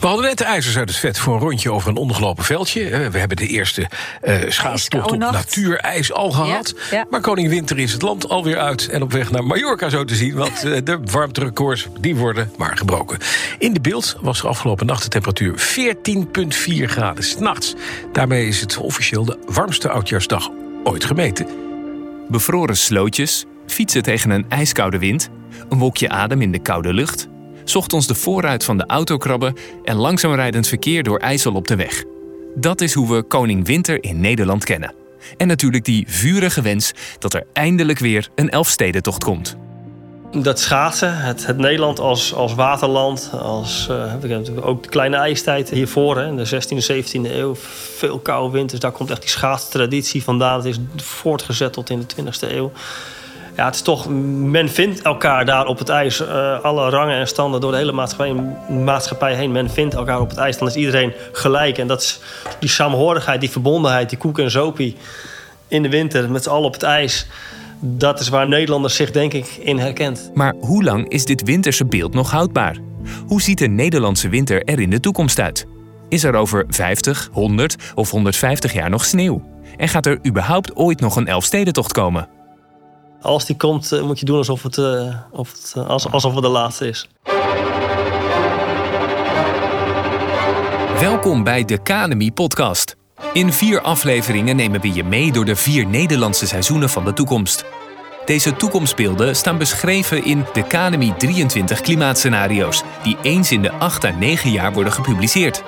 We 0.00 0.06
hadden 0.06 0.24
net 0.24 0.38
de 0.38 0.44
ijzers 0.44 0.76
uit 0.76 0.88
het 0.88 0.98
vet 0.98 1.18
voor 1.18 1.34
een 1.34 1.40
rondje 1.40 1.72
over 1.72 1.88
een 1.88 1.96
ondergelopen 1.96 2.44
veldje. 2.44 3.10
We 3.10 3.18
hebben 3.18 3.36
de 3.36 3.46
eerste 3.46 3.88
uh, 4.24 4.34
schaatstocht 4.48 5.10
op 5.10 5.18
natuurijs 5.18 6.12
al 6.12 6.30
gehad. 6.30 6.74
Maar 7.10 7.20
Koning 7.20 7.48
Winter 7.48 7.78
is 7.78 7.92
het 7.92 8.02
land 8.02 8.28
alweer 8.28 8.58
uit 8.58 8.88
en 8.88 9.02
op 9.02 9.12
weg 9.12 9.30
naar 9.30 9.44
Mallorca 9.44 9.88
zo 9.88 10.04
te 10.04 10.14
zien. 10.14 10.34
Want 10.34 10.64
uh, 10.64 10.78
de 10.84 11.00
warmterecords 11.04 11.88
die 12.00 12.16
worden 12.16 12.52
maar 12.56 12.76
gebroken. 12.76 13.18
In 13.58 13.72
de 13.72 13.80
beeld 13.80 14.16
was 14.20 14.40
er 14.40 14.48
afgelopen 14.48 14.86
nacht 14.86 15.02
de 15.02 15.08
temperatuur 15.08 15.54
14,4 15.58 16.84
graden 16.84 17.24
s'nachts. 17.24 17.74
Daarmee 18.12 18.46
is 18.46 18.60
het 18.60 18.76
officieel 18.76 19.24
de 19.24 19.38
warmste 19.46 19.90
oudjaarsdag 19.90 20.50
ooit 20.84 21.04
gemeten. 21.04 21.46
Bevroren 22.28 22.76
slootjes, 22.76 23.44
fietsen 23.66 24.02
tegen 24.02 24.30
een 24.30 24.46
ijskoude 24.48 24.98
wind, 24.98 25.28
een 25.68 25.78
wolkje 25.78 26.08
adem 26.08 26.42
in 26.42 26.52
de 26.52 26.62
koude 26.62 26.92
lucht 26.92 27.28
zocht 27.64 27.92
ons 27.92 28.06
de 28.06 28.14
voorruit 28.14 28.64
van 28.64 28.78
de 28.78 28.86
auto 28.86 29.16
krabben 29.16 29.54
en 29.84 29.96
langzaam 29.96 30.34
rijdend 30.34 30.66
verkeer 30.66 31.02
door 31.02 31.18
IJssel 31.18 31.54
op 31.54 31.68
de 31.68 31.76
weg. 31.76 32.04
Dat 32.54 32.80
is 32.80 32.94
hoe 32.94 33.14
we 33.14 33.22
Koning 33.22 33.66
Winter 33.66 34.02
in 34.02 34.20
Nederland 34.20 34.64
kennen. 34.64 34.94
En 35.36 35.46
natuurlijk 35.46 35.84
die 35.84 36.04
vurige 36.08 36.62
wens 36.62 36.92
dat 37.18 37.34
er 37.34 37.46
eindelijk 37.52 37.98
weer 37.98 38.28
een 38.34 38.50
Elfstedentocht 38.50 39.24
komt. 39.24 39.56
Dat 40.32 40.60
schaatsen, 40.60 41.16
het, 41.16 41.46
het 41.46 41.56
Nederland 41.56 41.98
als, 41.98 42.34
als 42.34 42.54
waterland, 42.54 43.30
als, 43.40 43.88
uh, 43.90 44.66
ook 44.66 44.82
de 44.82 44.88
kleine 44.88 45.16
ijstijd 45.16 45.70
hiervoor, 45.70 46.16
hè, 46.16 46.26
in 46.26 46.36
de 46.36 46.46
16e, 46.46 47.04
17e 47.06 47.32
eeuw, 47.32 47.54
veel 47.96 48.18
koude 48.18 48.52
winters. 48.52 48.80
Daar 48.80 48.92
komt 48.92 49.10
echt 49.10 49.20
die 49.20 49.30
schaatstraditie 49.30 50.22
vandaan. 50.22 50.56
Het 50.56 50.64
is 50.64 50.78
voortgezet 50.96 51.72
tot 51.72 51.90
in 51.90 52.06
de 52.06 52.24
20e 52.24 52.52
eeuw 52.52 52.72
ja, 53.60 53.66
het 53.66 53.74
is 53.74 53.82
toch, 53.82 54.08
men 54.08 54.68
vindt 54.68 55.02
elkaar 55.02 55.44
daar 55.44 55.66
op 55.66 55.78
het 55.78 55.88
ijs. 55.88 56.20
Uh, 56.20 56.60
alle 56.60 56.90
rangen 56.90 57.18
en 57.18 57.26
standen 57.26 57.60
door 57.60 57.70
de 57.70 57.76
hele 57.76 57.92
maatschappij, 57.92 58.34
maatschappij 58.68 59.34
heen. 59.34 59.52
Men 59.52 59.70
vindt 59.70 59.94
elkaar 59.94 60.20
op 60.20 60.28
het 60.28 60.38
ijs. 60.38 60.58
Dan 60.58 60.68
is 60.68 60.74
iedereen 60.74 61.12
gelijk. 61.32 61.78
En 61.78 61.86
dat 61.86 62.00
is 62.00 62.20
die 62.58 62.68
saamhorigheid, 62.68 63.40
die 63.40 63.50
verbondenheid, 63.50 64.08
die 64.08 64.18
koek 64.18 64.38
en 64.38 64.50
zopie 64.50 64.96
in 65.68 65.82
de 65.82 65.88
winter 65.88 66.30
met 66.30 66.42
z'n 66.42 66.48
allen 66.48 66.66
op 66.66 66.72
het 66.72 66.82
ijs. 66.82 67.26
Dat 67.80 68.20
is 68.20 68.28
waar 68.28 68.48
Nederlanders 68.48 68.94
zich 68.94 69.10
denk 69.10 69.32
ik 69.32 69.46
in 69.46 69.78
herkent. 69.78 70.30
Maar 70.34 70.54
hoe 70.60 70.84
lang 70.84 71.08
is 71.08 71.24
dit 71.24 71.42
winterse 71.42 71.84
beeld 71.84 72.14
nog 72.14 72.30
houdbaar? 72.30 72.76
Hoe 73.26 73.42
ziet 73.42 73.58
de 73.58 73.68
Nederlandse 73.68 74.28
winter 74.28 74.64
er 74.64 74.80
in 74.80 74.90
de 74.90 75.00
toekomst 75.00 75.40
uit? 75.40 75.66
Is 76.08 76.24
er 76.24 76.34
over 76.34 76.64
50, 76.68 77.28
100 77.32 77.76
of 77.94 78.10
150 78.10 78.72
jaar 78.72 78.90
nog 78.90 79.04
sneeuw? 79.04 79.42
En 79.76 79.88
gaat 79.88 80.06
er 80.06 80.18
überhaupt 80.26 80.76
ooit 80.76 81.00
nog 81.00 81.16
een 81.16 81.26
Elfstedentocht 81.26 81.92
komen? 81.92 82.39
Als 83.22 83.46
die 83.46 83.56
komt, 83.56 83.92
eh, 83.92 84.02
moet 84.02 84.18
je 84.18 84.24
doen 84.24 84.36
alsof 84.36 84.62
het, 84.62 84.76
uh, 84.76 85.14
of 85.32 85.52
het 85.52 85.74
uh, 85.76 85.88
alsof 85.88 86.34
het 86.34 86.42
de 86.42 86.48
laatste 86.48 86.88
is. 86.88 87.08
Welkom 91.00 91.44
bij 91.44 91.64
de 91.64 91.78
Academy 91.78 92.30
Podcast. 92.30 92.96
In 93.32 93.52
vier 93.52 93.80
afleveringen 93.80 94.56
nemen 94.56 94.80
we 94.80 94.92
je 94.92 95.04
mee 95.04 95.32
door 95.32 95.44
de 95.44 95.56
vier 95.56 95.86
Nederlandse 95.86 96.46
seizoenen 96.46 96.90
van 96.90 97.04
de 97.04 97.12
toekomst. 97.12 97.64
Deze 98.24 98.56
toekomstbeelden 98.56 99.36
staan 99.36 99.58
beschreven 99.58 100.24
in 100.24 100.44
de 100.52 100.64
Academy 100.64 101.14
23 101.18 101.80
klimaatscenario's, 101.80 102.82
die 103.02 103.16
eens 103.22 103.52
in 103.52 103.62
de 103.62 103.72
8 103.72 104.04
à 104.04 104.10
9 104.10 104.50
jaar 104.50 104.72
worden 104.72 104.92
gepubliceerd. 104.92 105.62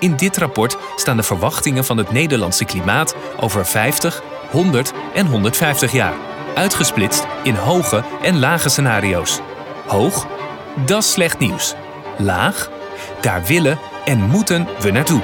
In 0.00 0.16
dit 0.16 0.36
rapport 0.36 0.76
staan 0.96 1.16
de 1.16 1.22
verwachtingen 1.22 1.84
van 1.84 1.96
het 1.96 2.12
Nederlandse 2.12 2.64
klimaat 2.64 3.14
over 3.40 3.66
50, 3.66 4.22
100 4.50 4.92
en 5.14 5.26
150 5.26 5.92
jaar 5.92 6.14
uitgesplitst 6.54 7.26
in 7.42 7.54
hoge 7.54 8.04
en 8.22 8.38
lage 8.38 8.68
scenario's. 8.68 9.40
Hoog, 9.86 10.26
dat 10.86 11.02
is 11.02 11.10
slecht 11.10 11.38
nieuws. 11.38 11.74
Laag, 12.18 12.70
daar 13.20 13.44
willen 13.44 13.78
en 14.04 14.20
moeten 14.20 14.66
we 14.80 14.90
naartoe. 14.90 15.22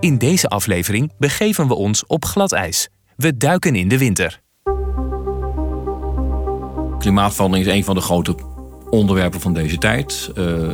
In 0.00 0.18
deze 0.18 0.48
aflevering 0.48 1.12
begeven 1.18 1.68
we 1.68 1.74
ons 1.74 2.06
op 2.06 2.24
glad 2.24 2.52
ijs. 2.52 2.88
We 3.16 3.36
duiken 3.36 3.74
in 3.74 3.88
de 3.88 3.98
winter. 3.98 4.40
Klimaatverandering 6.98 7.68
is 7.68 7.74
een 7.74 7.84
van 7.84 7.94
de 7.94 8.00
grote 8.00 8.34
onderwerpen 8.90 9.40
van 9.40 9.52
deze 9.52 9.78
tijd. 9.78 10.30
Uh, 10.34 10.72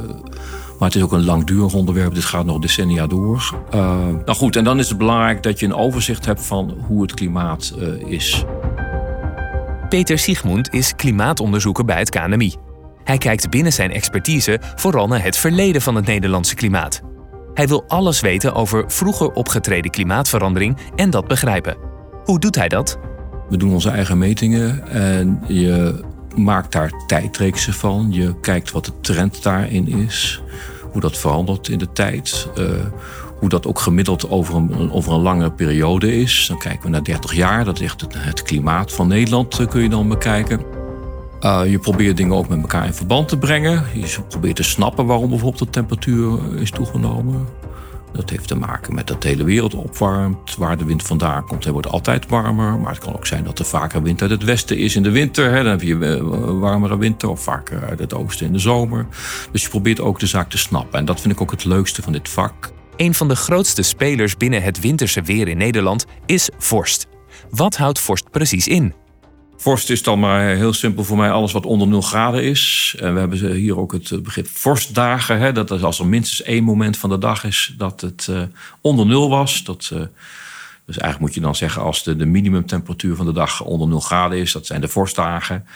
maar 0.84 0.92
het 0.92 1.02
is 1.02 1.08
ook 1.08 1.18
een 1.18 1.24
langdurig 1.24 1.74
onderwerp. 1.74 2.14
Dit 2.14 2.24
gaat 2.24 2.44
nog 2.44 2.58
decennia 2.58 3.06
door. 3.06 3.54
Uh, 3.74 3.80
nou 4.24 4.38
goed, 4.38 4.56
en 4.56 4.64
dan 4.64 4.78
is 4.78 4.88
het 4.88 4.98
belangrijk 4.98 5.42
dat 5.42 5.60
je 5.60 5.66
een 5.66 5.74
overzicht 5.74 6.26
hebt 6.26 6.46
van 6.46 6.76
hoe 6.86 7.02
het 7.02 7.14
klimaat 7.14 7.74
uh, 7.78 8.10
is. 8.10 8.44
Peter 9.88 10.18
Siegmund 10.18 10.72
is 10.72 10.96
klimaatonderzoeker 10.96 11.84
bij 11.84 11.98
het 11.98 12.10
KNMI. 12.10 12.54
Hij 13.04 13.18
kijkt 13.18 13.50
binnen 13.50 13.72
zijn 13.72 13.92
expertise 13.92 14.60
vooral 14.74 15.06
naar 15.06 15.22
het 15.22 15.36
verleden 15.36 15.82
van 15.82 15.94
het 15.94 16.06
Nederlandse 16.06 16.54
klimaat. 16.54 17.02
Hij 17.54 17.68
wil 17.68 17.84
alles 17.88 18.20
weten 18.20 18.54
over 18.54 18.84
vroeger 18.86 19.32
opgetreden 19.32 19.90
klimaatverandering 19.90 20.76
en 20.96 21.10
dat 21.10 21.26
begrijpen. 21.26 21.76
Hoe 22.24 22.38
doet 22.38 22.54
hij 22.56 22.68
dat? 22.68 22.98
We 23.48 23.56
doen 23.56 23.72
onze 23.72 23.90
eigen 23.90 24.18
metingen 24.18 24.88
en 24.88 25.42
je 25.46 26.04
maakt 26.36 26.72
daar 26.72 26.92
tijdreeksen 27.06 27.74
van. 27.74 28.06
Je 28.10 28.40
kijkt 28.40 28.72
wat 28.72 28.84
de 28.84 29.00
trend 29.00 29.42
daarin 29.42 29.88
is 29.88 30.42
hoe 30.94 31.02
dat 31.02 31.18
verandert 31.18 31.68
in 31.68 31.78
de 31.78 31.92
tijd. 31.92 32.48
Uh, 32.58 32.66
hoe 33.38 33.48
dat 33.48 33.66
ook 33.66 33.78
gemiddeld 33.78 34.30
over 34.30 34.54
een, 34.54 34.92
over 34.92 35.12
een 35.12 35.20
lange 35.20 35.50
periode 35.50 36.20
is. 36.20 36.46
Dan 36.48 36.58
kijken 36.58 36.82
we 36.82 36.88
naar 36.88 37.04
30 37.04 37.34
jaar. 37.34 37.64
Dat 37.64 37.80
is 37.80 37.84
echt 37.84 38.00
het, 38.00 38.14
het 38.16 38.42
klimaat 38.42 38.92
van 38.92 39.08
Nederland 39.08 39.60
uh, 39.60 39.66
kun 39.66 39.82
je 39.82 39.88
dan 39.88 40.08
bekijken. 40.08 40.60
Uh, 41.40 41.62
je 41.66 41.78
probeert 41.78 42.16
dingen 42.16 42.36
ook 42.36 42.48
met 42.48 42.60
elkaar 42.60 42.86
in 42.86 42.94
verband 42.94 43.28
te 43.28 43.38
brengen. 43.38 43.84
Je 43.94 44.18
probeert 44.28 44.56
te 44.56 44.62
snappen 44.62 45.06
waarom 45.06 45.28
bijvoorbeeld 45.28 45.64
de 45.64 45.70
temperatuur 45.70 46.38
is 46.56 46.70
toegenomen. 46.70 47.46
Dat 48.14 48.30
heeft 48.30 48.48
te 48.48 48.56
maken 48.56 48.94
met 48.94 49.06
dat 49.06 49.22
de 49.22 49.28
hele 49.28 49.44
wereld 49.44 49.74
opwarmt. 49.74 50.56
Waar 50.56 50.78
de 50.78 50.84
wind 50.84 51.02
vandaan 51.02 51.46
komt, 51.46 51.64
hij 51.64 51.72
wordt 51.72 51.88
altijd 51.88 52.28
warmer. 52.28 52.78
Maar 52.78 52.92
het 52.92 53.04
kan 53.04 53.14
ook 53.14 53.26
zijn 53.26 53.44
dat 53.44 53.58
er 53.58 53.64
vaker 53.64 54.02
wind 54.02 54.22
uit 54.22 54.30
het 54.30 54.44
westen 54.44 54.78
is 54.78 54.96
in 54.96 55.02
de 55.02 55.10
winter. 55.10 55.50
Hè. 55.50 55.62
Dan 55.62 55.70
heb 55.70 55.82
je 55.82 55.94
een 55.94 56.02
eh, 56.02 56.60
warmere 56.60 56.98
winter 56.98 57.28
of 57.28 57.42
vaker 57.42 57.84
uit 57.84 57.98
het 57.98 58.14
oosten 58.14 58.46
in 58.46 58.52
de 58.52 58.58
zomer. 58.58 59.06
Dus 59.52 59.62
je 59.62 59.68
probeert 59.68 60.00
ook 60.00 60.18
de 60.18 60.26
zaak 60.26 60.50
te 60.50 60.58
snappen. 60.58 60.98
En 60.98 61.04
dat 61.04 61.20
vind 61.20 61.34
ik 61.34 61.40
ook 61.40 61.50
het 61.50 61.64
leukste 61.64 62.02
van 62.02 62.12
dit 62.12 62.28
vak. 62.28 62.72
Een 62.96 63.14
van 63.14 63.28
de 63.28 63.36
grootste 63.36 63.82
spelers 63.82 64.36
binnen 64.36 64.62
het 64.62 64.80
winterse 64.80 65.22
weer 65.22 65.48
in 65.48 65.56
Nederland 65.56 66.06
is 66.26 66.50
vorst. 66.58 67.06
Wat 67.50 67.76
houdt 67.76 68.00
vorst 68.00 68.30
precies 68.30 68.68
in? 68.68 69.03
Vorst 69.56 69.90
is 69.90 70.02
dan 70.02 70.18
maar 70.18 70.48
heel 70.48 70.72
simpel 70.72 71.04
voor 71.04 71.16
mij 71.16 71.30
alles 71.30 71.52
wat 71.52 71.66
onder 71.66 71.88
0 71.88 72.00
graden 72.00 72.42
is. 72.42 72.94
En 72.98 73.14
we 73.14 73.20
hebben 73.20 73.52
hier 73.52 73.78
ook 73.78 73.92
het 73.92 74.22
begrip 74.22 74.46
vorstdagen. 74.46 75.38
Hè? 75.38 75.52
Dat 75.52 75.70
is 75.70 75.82
als 75.82 75.98
er 75.98 76.06
minstens 76.06 76.42
één 76.42 76.64
moment 76.64 76.96
van 76.96 77.10
de 77.10 77.18
dag 77.18 77.44
is 77.44 77.74
dat 77.78 78.00
het 78.00 78.26
uh, 78.30 78.42
onder 78.80 79.06
0 79.06 79.28
was. 79.28 79.64
Dat, 79.64 79.90
uh, 79.92 80.00
dus 80.86 80.98
eigenlijk 80.98 81.20
moet 81.20 81.34
je 81.34 81.40
dan 81.40 81.54
zeggen 81.54 81.82
als 81.82 82.02
de, 82.02 82.16
de 82.16 82.26
minimumtemperatuur 82.26 83.16
van 83.16 83.26
de 83.26 83.32
dag 83.32 83.62
onder 83.62 83.88
0 83.88 84.00
graden 84.00 84.38
is. 84.38 84.52
Dat 84.52 84.66
zijn 84.66 84.80
de 84.80 84.88
vorstdagen. 84.88 85.66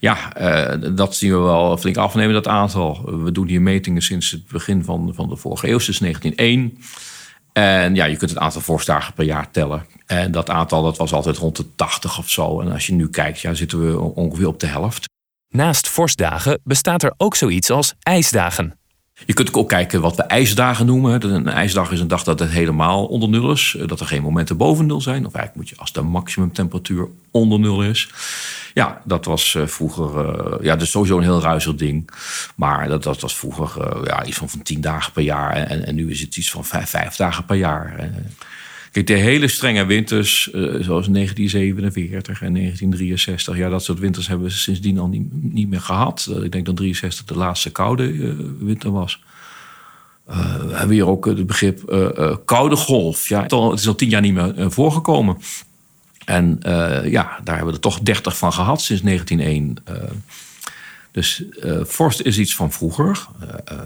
Ja, 0.00 0.40
uh, 0.40 0.96
dat 0.96 1.16
zien 1.16 1.30
we 1.30 1.38
wel 1.38 1.76
flink 1.76 1.96
afnemen, 1.96 2.34
dat 2.34 2.48
aantal. 2.48 3.20
We 3.22 3.32
doen 3.32 3.48
hier 3.48 3.62
metingen 3.62 4.02
sinds 4.02 4.30
het 4.30 4.46
begin 4.46 4.84
van, 4.84 5.12
van 5.14 5.28
de 5.28 5.36
vorige 5.36 5.68
eeuw, 5.68 5.78
sinds 5.78 5.98
1901. 5.98 6.78
En 7.52 7.94
ja, 7.94 8.04
je 8.04 8.16
kunt 8.16 8.30
het 8.30 8.38
aantal 8.38 8.60
vorstdagen 8.60 9.14
per 9.14 9.24
jaar 9.24 9.50
tellen. 9.50 9.86
En 10.06 10.32
dat 10.32 10.50
aantal 10.50 10.82
dat 10.82 10.96
was 10.96 11.12
altijd 11.12 11.36
rond 11.36 11.56
de 11.56 11.74
80 11.74 12.18
of 12.18 12.30
zo. 12.30 12.60
En 12.60 12.72
als 12.72 12.86
je 12.86 12.92
nu 12.92 13.08
kijkt, 13.08 13.40
ja, 13.40 13.54
zitten 13.54 13.86
we 13.86 13.98
ongeveer 14.00 14.46
op 14.46 14.60
de 14.60 14.66
helft. 14.66 15.08
Naast 15.48 15.88
vorstdagen 15.88 16.60
bestaat 16.64 17.02
er 17.02 17.14
ook 17.16 17.36
zoiets 17.36 17.70
als 17.70 17.94
ijsdagen. 17.98 18.79
Je 19.26 19.32
kunt 19.32 19.54
ook 19.54 19.68
kijken 19.68 20.00
wat 20.00 20.16
we 20.16 20.22
ijsdagen 20.22 20.86
noemen. 20.86 21.34
Een 21.34 21.48
ijsdag 21.48 21.90
is 21.90 22.00
een 22.00 22.08
dag 22.08 22.24
dat 22.24 22.38
het 22.38 22.50
helemaal 22.50 23.06
onder 23.06 23.28
nul 23.28 23.52
is. 23.52 23.76
Dat 23.86 24.00
er 24.00 24.06
geen 24.06 24.22
momenten 24.22 24.56
boven 24.56 24.86
nul 24.86 25.00
zijn. 25.00 25.26
Of 25.26 25.34
eigenlijk 25.34 25.56
moet 25.56 25.68
je 25.68 25.76
als 25.76 25.92
de 25.92 26.02
maximumtemperatuur 26.02 27.08
onder 27.30 27.58
nul 27.58 27.82
is. 27.82 28.08
Ja, 28.74 29.00
dat 29.04 29.24
was 29.24 29.54
eh, 29.54 29.66
vroeger. 29.66 30.26
Uh, 30.26 30.64
ja, 30.64 30.72
dat 30.72 30.82
is 30.82 30.90
sowieso 30.90 31.16
een 31.16 31.22
heel 31.22 31.42
ruizig 31.42 31.74
ding. 31.74 32.10
Maar 32.54 32.88
dat, 32.88 33.02
dat 33.02 33.20
was 33.20 33.36
vroeger 33.36 34.06
ja, 34.06 34.24
iets 34.24 34.36
van, 34.36 34.48
van 34.48 34.62
tien 34.62 34.80
dagen 34.80 35.12
per 35.12 35.22
jaar. 35.22 35.52
En, 35.52 35.86
en 35.86 35.94
nu 35.94 36.10
is 36.10 36.20
het 36.20 36.36
iets 36.36 36.50
van 36.50 36.64
vijf, 36.64 36.90
vijf 36.90 37.16
dagen 37.16 37.44
per 37.44 37.56
jaar. 37.56 38.10
Kijk, 38.92 39.06
de 39.06 39.14
hele 39.14 39.48
strenge 39.48 39.86
winters, 39.86 40.42
zoals 40.80 41.06
1947 41.06 42.42
en 42.42 42.54
1963, 42.54 43.56
ja, 43.56 43.68
dat 43.68 43.84
soort 43.84 43.98
winters 43.98 44.28
hebben 44.28 44.46
we 44.46 44.52
sindsdien 44.52 44.98
al 44.98 45.08
niet, 45.32 45.68
meer 45.68 45.80
gehad. 45.80 46.30
ik 46.42 46.52
denk 46.52 46.66
dat 46.66 46.76
63 46.76 47.24
de 47.24 47.36
laatste 47.36 47.70
koude 47.70 48.34
winter 48.58 48.90
was. 48.90 49.22
we 50.24 50.72
hebben 50.72 50.90
hier 50.90 51.06
ook 51.06 51.26
het 51.26 51.46
begrip 51.46 51.80
koude 52.44 52.76
golf. 52.76 53.28
Ja, 53.28 53.42
het 53.42 53.52
is 53.52 53.88
al 53.88 53.94
tien 53.94 54.08
jaar 54.08 54.20
niet 54.20 54.34
meer 54.34 54.72
voorgekomen. 54.72 55.36
En 56.24 56.58
ja, 57.04 57.40
daar 57.44 57.56
hebben 57.56 57.66
we 57.66 57.72
er 57.72 57.80
toch 57.80 58.00
30 58.00 58.38
van 58.38 58.52
gehad 58.52 58.82
sinds 58.82 59.02
1901. 59.02 59.76
Uh, 59.88 60.02
eh, 60.02 60.10
dus 61.12 61.44
vorst 61.82 62.20
is 62.20 62.38
iets 62.38 62.54
van 62.54 62.72
vroeger. 62.72 63.26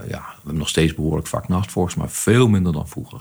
ja, 0.08 0.18
we 0.18 0.36
hebben 0.36 0.56
nog 0.56 0.68
steeds 0.68 0.94
behoorlijk 0.94 1.26
vak 1.26 1.48
nachtvorst, 1.48 1.96
maar 1.96 2.10
veel 2.10 2.48
minder 2.48 2.72
dan 2.72 2.88
vroeger. 2.88 3.20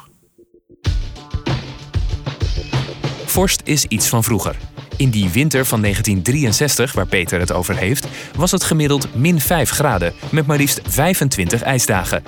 Vorst 3.34 3.62
is 3.64 3.86
iets 3.86 4.08
van 4.08 4.24
vroeger. 4.24 4.56
In 4.98 5.10
die 5.10 5.30
winter 5.30 5.66
van 5.66 5.82
1963, 5.82 6.94
waar 6.94 7.08
Peter 7.08 7.40
het 7.40 7.52
over 7.52 7.76
heeft, 7.76 8.08
was 8.36 8.52
het 8.52 8.64
gemiddeld 8.64 9.16
min 9.16 9.40
5 9.40 9.70
graden, 9.70 10.14
met 10.32 10.46
maar 10.46 10.58
liefst 10.58 10.82
25 10.84 11.62
ijsdagen. 11.62 12.24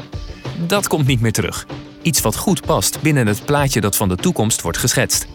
Dat 0.67 0.87
komt 0.87 1.07
niet 1.07 1.21
meer 1.21 1.31
terug. 1.31 1.67
Iets 2.01 2.21
wat 2.21 2.35
goed 2.35 2.61
past 2.65 3.01
binnen 3.01 3.27
het 3.27 3.45
plaatje 3.45 3.81
dat 3.81 3.95
van 3.95 4.09
de 4.09 4.15
toekomst 4.15 4.61
wordt 4.61 4.77
geschetst. 4.77 5.27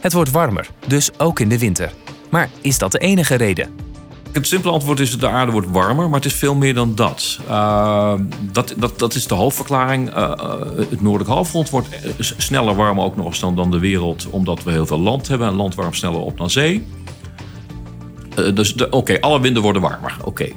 Het 0.00 0.12
wordt 0.12 0.30
warmer, 0.30 0.68
dus 0.86 1.18
ook 1.18 1.40
in 1.40 1.48
de 1.48 1.58
winter. 1.58 1.92
Maar 2.30 2.48
is 2.60 2.78
dat 2.78 2.92
de 2.92 2.98
enige 2.98 3.34
reden? 3.34 3.87
Het 4.32 4.46
simpele 4.46 4.72
antwoord 4.72 5.00
is: 5.00 5.18
de 5.18 5.28
aarde 5.28 5.52
wordt 5.52 5.70
warmer, 5.70 6.04
maar 6.04 6.20
het 6.20 6.24
is 6.24 6.34
veel 6.34 6.54
meer 6.54 6.74
dan 6.74 6.94
dat. 6.94 7.38
Uh, 7.48 8.14
dat, 8.52 8.74
dat, 8.76 8.98
dat 8.98 9.14
is 9.14 9.26
de 9.26 9.34
hoofdverklaring. 9.34 10.16
Uh, 10.16 10.32
het 10.76 11.00
noordelijk 11.00 11.30
halfrond 11.30 11.70
wordt 11.70 11.88
sneller 12.18 12.74
warmer 12.74 13.04
ook 13.04 13.16
nog 13.16 13.26
eens 13.26 13.40
dan, 13.40 13.56
dan 13.56 13.70
de 13.70 13.78
wereld, 13.78 14.26
omdat 14.30 14.62
we 14.62 14.70
heel 14.70 14.86
veel 14.86 15.00
land 15.00 15.28
hebben. 15.28 15.48
En 15.48 15.54
land 15.54 15.74
warmt 15.74 15.96
sneller 15.96 16.20
op 16.20 16.38
dan 16.38 16.50
zee. 16.50 16.86
Dus 18.54 18.74
oké, 18.90 19.20
alle 19.20 19.40
winden 19.40 19.62
worden 19.62 19.82
warmer. 19.82 20.16
Oké. 20.24 20.48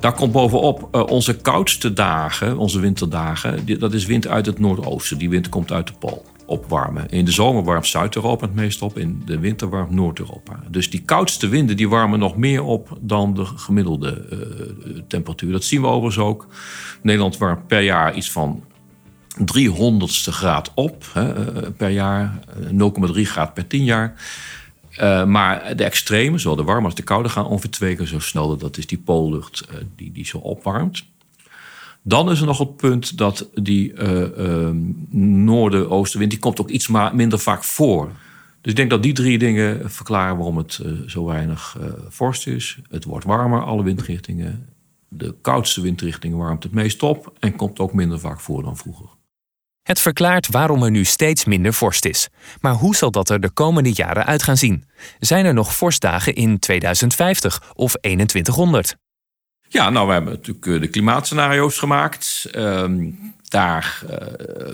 daar 0.00 0.12
komt 0.12 0.32
bovenop 0.32 1.06
onze 1.10 1.36
koudste 1.36 1.92
dagen, 1.92 2.58
onze 2.58 2.80
winterdagen. 2.80 3.78
Dat 3.78 3.92
is 3.92 4.06
wind 4.06 4.28
uit 4.28 4.46
het 4.46 4.58
noordoosten. 4.58 5.18
Die 5.18 5.30
wind 5.30 5.48
komt 5.48 5.72
uit 5.72 5.86
de 5.86 5.92
Pool 5.98 6.24
opwarmen. 6.46 7.08
In 7.08 7.24
de 7.24 7.30
zomer 7.30 7.64
warmt 7.64 7.86
Zuid-Europa 7.86 8.46
het 8.46 8.54
meest 8.54 8.82
op, 8.82 8.98
in 8.98 9.22
de 9.24 9.38
winter 9.38 9.68
warmt 9.68 9.90
Noord-Europa. 9.90 10.62
Dus 10.70 10.90
die 10.90 11.02
koudste 11.02 11.48
winden 11.48 11.76
die 11.76 11.88
warmen 11.88 12.18
nog 12.18 12.36
meer 12.36 12.62
op 12.62 12.98
dan 13.00 13.34
de 13.34 13.44
gemiddelde 13.44 14.26
uh, 14.32 15.00
temperatuur. 15.08 15.52
Dat 15.52 15.64
zien 15.64 15.80
we 15.80 15.86
overigens 15.86 16.24
ook. 16.24 16.46
Nederland 17.02 17.38
warmt 17.38 17.66
per 17.66 17.80
jaar 17.80 18.14
iets 18.14 18.30
van 18.30 18.64
300ste 19.40 20.30
graad 20.30 20.72
op 20.74 21.04
hè, 21.12 21.62
uh, 21.62 21.68
per 21.76 21.90
jaar, 21.90 22.38
0,3 23.14 23.20
graad 23.20 23.54
per 23.54 23.66
10 23.66 23.84
jaar. 23.84 24.14
Maar 25.26 25.76
de 25.76 25.84
extreme, 25.84 26.38
zowel 26.38 26.56
de 26.56 26.62
warme 26.62 26.84
als 26.84 26.94
de 26.94 27.02
koude, 27.02 27.28
gaan 27.28 27.46
ongeveer 27.46 27.70
twee 27.70 27.96
keer 27.96 28.06
zo 28.06 28.18
snel. 28.18 28.56
Dat 28.56 28.76
is 28.76 28.86
die 28.86 28.98
poollucht 28.98 29.68
die, 29.96 30.12
die 30.12 30.26
zo 30.26 30.38
opwarmt. 30.38 31.04
Dan 32.06 32.30
is 32.30 32.40
er 32.40 32.46
nog 32.46 32.58
het 32.58 32.76
punt 32.76 33.18
dat 33.18 33.48
die 33.54 33.92
uh, 33.92 34.70
noorden-oostenwind... 35.10 36.30
die 36.30 36.40
komt 36.40 36.60
ook 36.60 36.68
iets 36.68 36.88
minder 37.12 37.38
vaak 37.38 37.64
voor. 37.64 38.10
Dus 38.60 38.72
ik 38.72 38.76
denk 38.76 38.90
dat 38.90 39.02
die 39.02 39.12
drie 39.12 39.38
dingen 39.38 39.90
verklaren 39.90 40.36
waarom 40.36 40.56
het 40.56 40.80
uh, 40.82 41.08
zo 41.08 41.24
weinig 41.24 41.76
uh, 41.80 41.86
vorst 42.08 42.46
is. 42.46 42.78
Het 42.88 43.04
wordt 43.04 43.24
warmer, 43.24 43.64
alle 43.64 43.82
windrichtingen. 43.82 44.68
De 45.08 45.34
koudste 45.40 45.80
windrichtingen 45.80 46.38
warmt 46.38 46.62
het 46.62 46.72
meest 46.72 47.02
op... 47.02 47.32
en 47.38 47.56
komt 47.56 47.78
ook 47.78 47.92
minder 47.92 48.20
vaak 48.20 48.40
voor 48.40 48.62
dan 48.62 48.76
vroeger. 48.76 49.08
Het 49.82 50.00
verklaart 50.00 50.48
waarom 50.48 50.82
er 50.82 50.90
nu 50.90 51.04
steeds 51.04 51.44
minder 51.44 51.74
vorst 51.74 52.04
is. 52.04 52.28
Maar 52.60 52.74
hoe 52.74 52.96
zal 52.96 53.10
dat 53.10 53.28
er 53.28 53.40
de 53.40 53.50
komende 53.50 53.92
jaren 53.92 54.26
uit 54.26 54.42
gaan 54.42 54.56
zien? 54.56 54.84
Zijn 55.18 55.44
er 55.44 55.54
nog 55.54 55.76
vorstdagen 55.76 56.34
in 56.34 56.58
2050 56.58 57.72
of 57.74 57.92
2100? 57.92 58.96
Ja, 59.74 59.90
nou, 59.90 60.06
we 60.06 60.12
hebben 60.12 60.32
natuurlijk 60.32 60.66
eh, 60.66 60.80
de 60.80 60.88
klimaatscenario's 60.88 61.78
gemaakt. 61.78 62.48
Ehm, 62.50 63.10
daar 63.48 64.02
uh, 64.10 64.16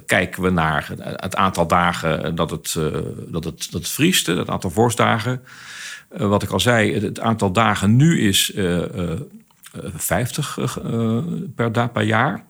kijken 0.06 0.42
we 0.42 0.50
naar 0.50 0.90
het 0.96 1.36
aantal 1.36 1.66
dagen 1.66 2.34
dat 2.34 2.50
het, 2.50 2.74
uh, 2.78 2.96
dat 3.28 3.44
het, 3.44 3.68
dat 3.70 3.88
vriest, 3.88 4.28
aantal 4.28 4.70
vorstdagen. 4.70 5.42
Wat 6.08 6.42
ik 6.42 6.50
al 6.50 6.60
zei, 6.60 7.00
het, 7.00 7.20
aantal 7.20 7.52
dagen 7.52 7.96
nu 7.96 8.20
is 8.20 8.52
50 9.94 10.78
per, 11.54 11.72
dag 11.72 11.92
per 11.92 12.02
jaar. 12.02 12.44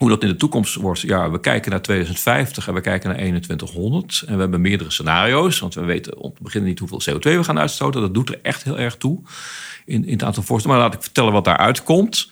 Hoe 0.00 0.08
dat 0.08 0.22
in 0.22 0.28
de 0.28 0.36
toekomst 0.36 0.74
wordt, 0.74 1.00
ja, 1.00 1.30
we 1.30 1.40
kijken 1.40 1.70
naar 1.70 1.82
2050 1.82 2.68
en 2.68 2.74
we 2.74 2.80
kijken 2.80 3.08
naar 3.08 3.18
2100. 3.18 4.22
En 4.26 4.34
we 4.34 4.40
hebben 4.40 4.60
meerdere 4.60 4.90
scenario's, 4.90 5.58
want 5.58 5.74
we 5.74 5.84
weten 5.84 6.18
om 6.18 6.34
te 6.34 6.42
beginnen 6.42 6.68
niet 6.68 6.78
hoeveel 6.78 7.02
CO2 7.10 7.20
we 7.20 7.44
gaan 7.44 7.58
uitstoten. 7.58 8.00
Dat 8.00 8.14
doet 8.14 8.28
er 8.28 8.38
echt 8.42 8.62
heel 8.62 8.78
erg 8.78 8.96
toe 8.96 9.20
in, 9.84 10.04
in 10.04 10.12
het 10.12 10.22
aantal 10.22 10.42
vorsten. 10.42 10.70
Maar 10.70 10.80
laat 10.80 10.94
ik 10.94 11.02
vertellen 11.02 11.32
wat 11.32 11.44
daaruit 11.44 11.82
komt. 11.82 12.30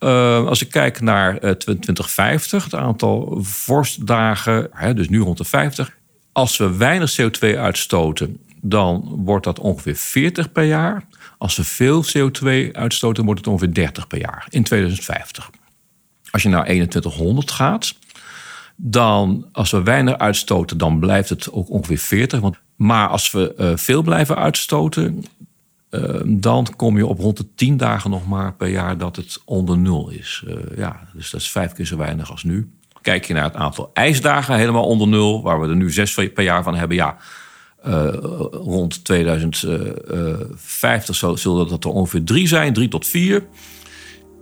Uh, 0.00 0.46
als 0.46 0.62
ik 0.62 0.70
kijk 0.70 1.00
naar 1.00 1.44
uh, 1.44 1.50
2050, 1.50 2.64
het 2.64 2.74
aantal 2.74 3.38
vorstdagen, 3.42 4.68
hè, 4.72 4.94
dus 4.94 5.08
nu 5.08 5.20
rond 5.20 5.38
de 5.38 5.44
50. 5.44 5.96
Als 6.32 6.56
we 6.56 6.76
weinig 6.76 7.20
CO2 7.20 7.58
uitstoten, 7.58 8.38
dan 8.60 9.14
wordt 9.24 9.44
dat 9.44 9.58
ongeveer 9.58 9.96
40 9.96 10.52
per 10.52 10.64
jaar. 10.64 11.04
Als 11.38 11.56
we 11.56 11.64
veel 11.64 12.04
CO2 12.04 12.72
uitstoten, 12.72 13.24
wordt 13.24 13.40
het 13.40 13.48
ongeveer 13.48 13.74
30 13.74 14.06
per 14.06 14.18
jaar 14.18 14.46
in 14.50 14.62
2050. 14.62 15.50
Als 16.32 16.42
je 16.42 16.48
naar 16.48 16.64
2100 16.64 17.50
gaat, 17.50 17.94
dan 18.76 19.48
als 19.52 19.70
we 19.70 19.82
weinig 19.82 20.18
uitstoten, 20.18 20.78
dan 20.78 20.98
blijft 20.98 21.28
het 21.28 21.52
ook 21.52 21.70
ongeveer 21.70 21.98
40. 21.98 22.40
Want, 22.40 22.56
maar 22.76 23.08
als 23.08 23.30
we 23.30 23.54
uh, 23.58 23.72
veel 23.74 24.02
blijven 24.02 24.36
uitstoten, 24.36 25.24
Ehm, 25.92 26.40
dan 26.40 26.66
kom 26.76 26.96
je 26.96 27.06
op 27.06 27.18
rond 27.18 27.36
de 27.36 27.54
tien 27.54 27.76
dagen 27.76 28.10
nog 28.10 28.26
maar 28.26 28.54
per 28.54 28.68
jaar 28.68 28.98
dat 28.98 29.16
het 29.16 29.40
onder 29.44 29.78
nul 29.78 30.10
is. 30.10 30.44
Uh, 30.48 30.54
ja, 30.76 31.00
dus 31.14 31.30
dat 31.30 31.40
is 31.40 31.50
vijf 31.50 31.72
keer 31.72 31.86
zo 31.86 31.96
weinig 31.96 32.30
als 32.30 32.42
nu. 32.42 32.70
Kijk 33.00 33.24
je 33.24 33.34
naar 33.34 33.44
het 33.44 33.54
aantal 33.54 33.90
ijsdagen 33.92 34.56
helemaal 34.56 34.86
onder 34.86 35.08
nul, 35.08 35.42
waar 35.42 35.60
we 35.60 35.68
er 35.68 35.76
nu 35.76 35.90
zes 35.90 36.14
per 36.14 36.42
jaar 36.42 36.62
van 36.62 36.74
hebben, 36.74 36.96
ja. 36.96 37.16
Rond 38.50 39.04
2050 39.04 41.38
zullen 41.38 41.68
dat 41.68 41.84
er 41.84 41.90
ongeveer 41.90 42.24
drie 42.24 42.48
zijn, 42.48 42.72
drie 42.72 42.88
tot 42.88 43.06
vier. 43.06 43.44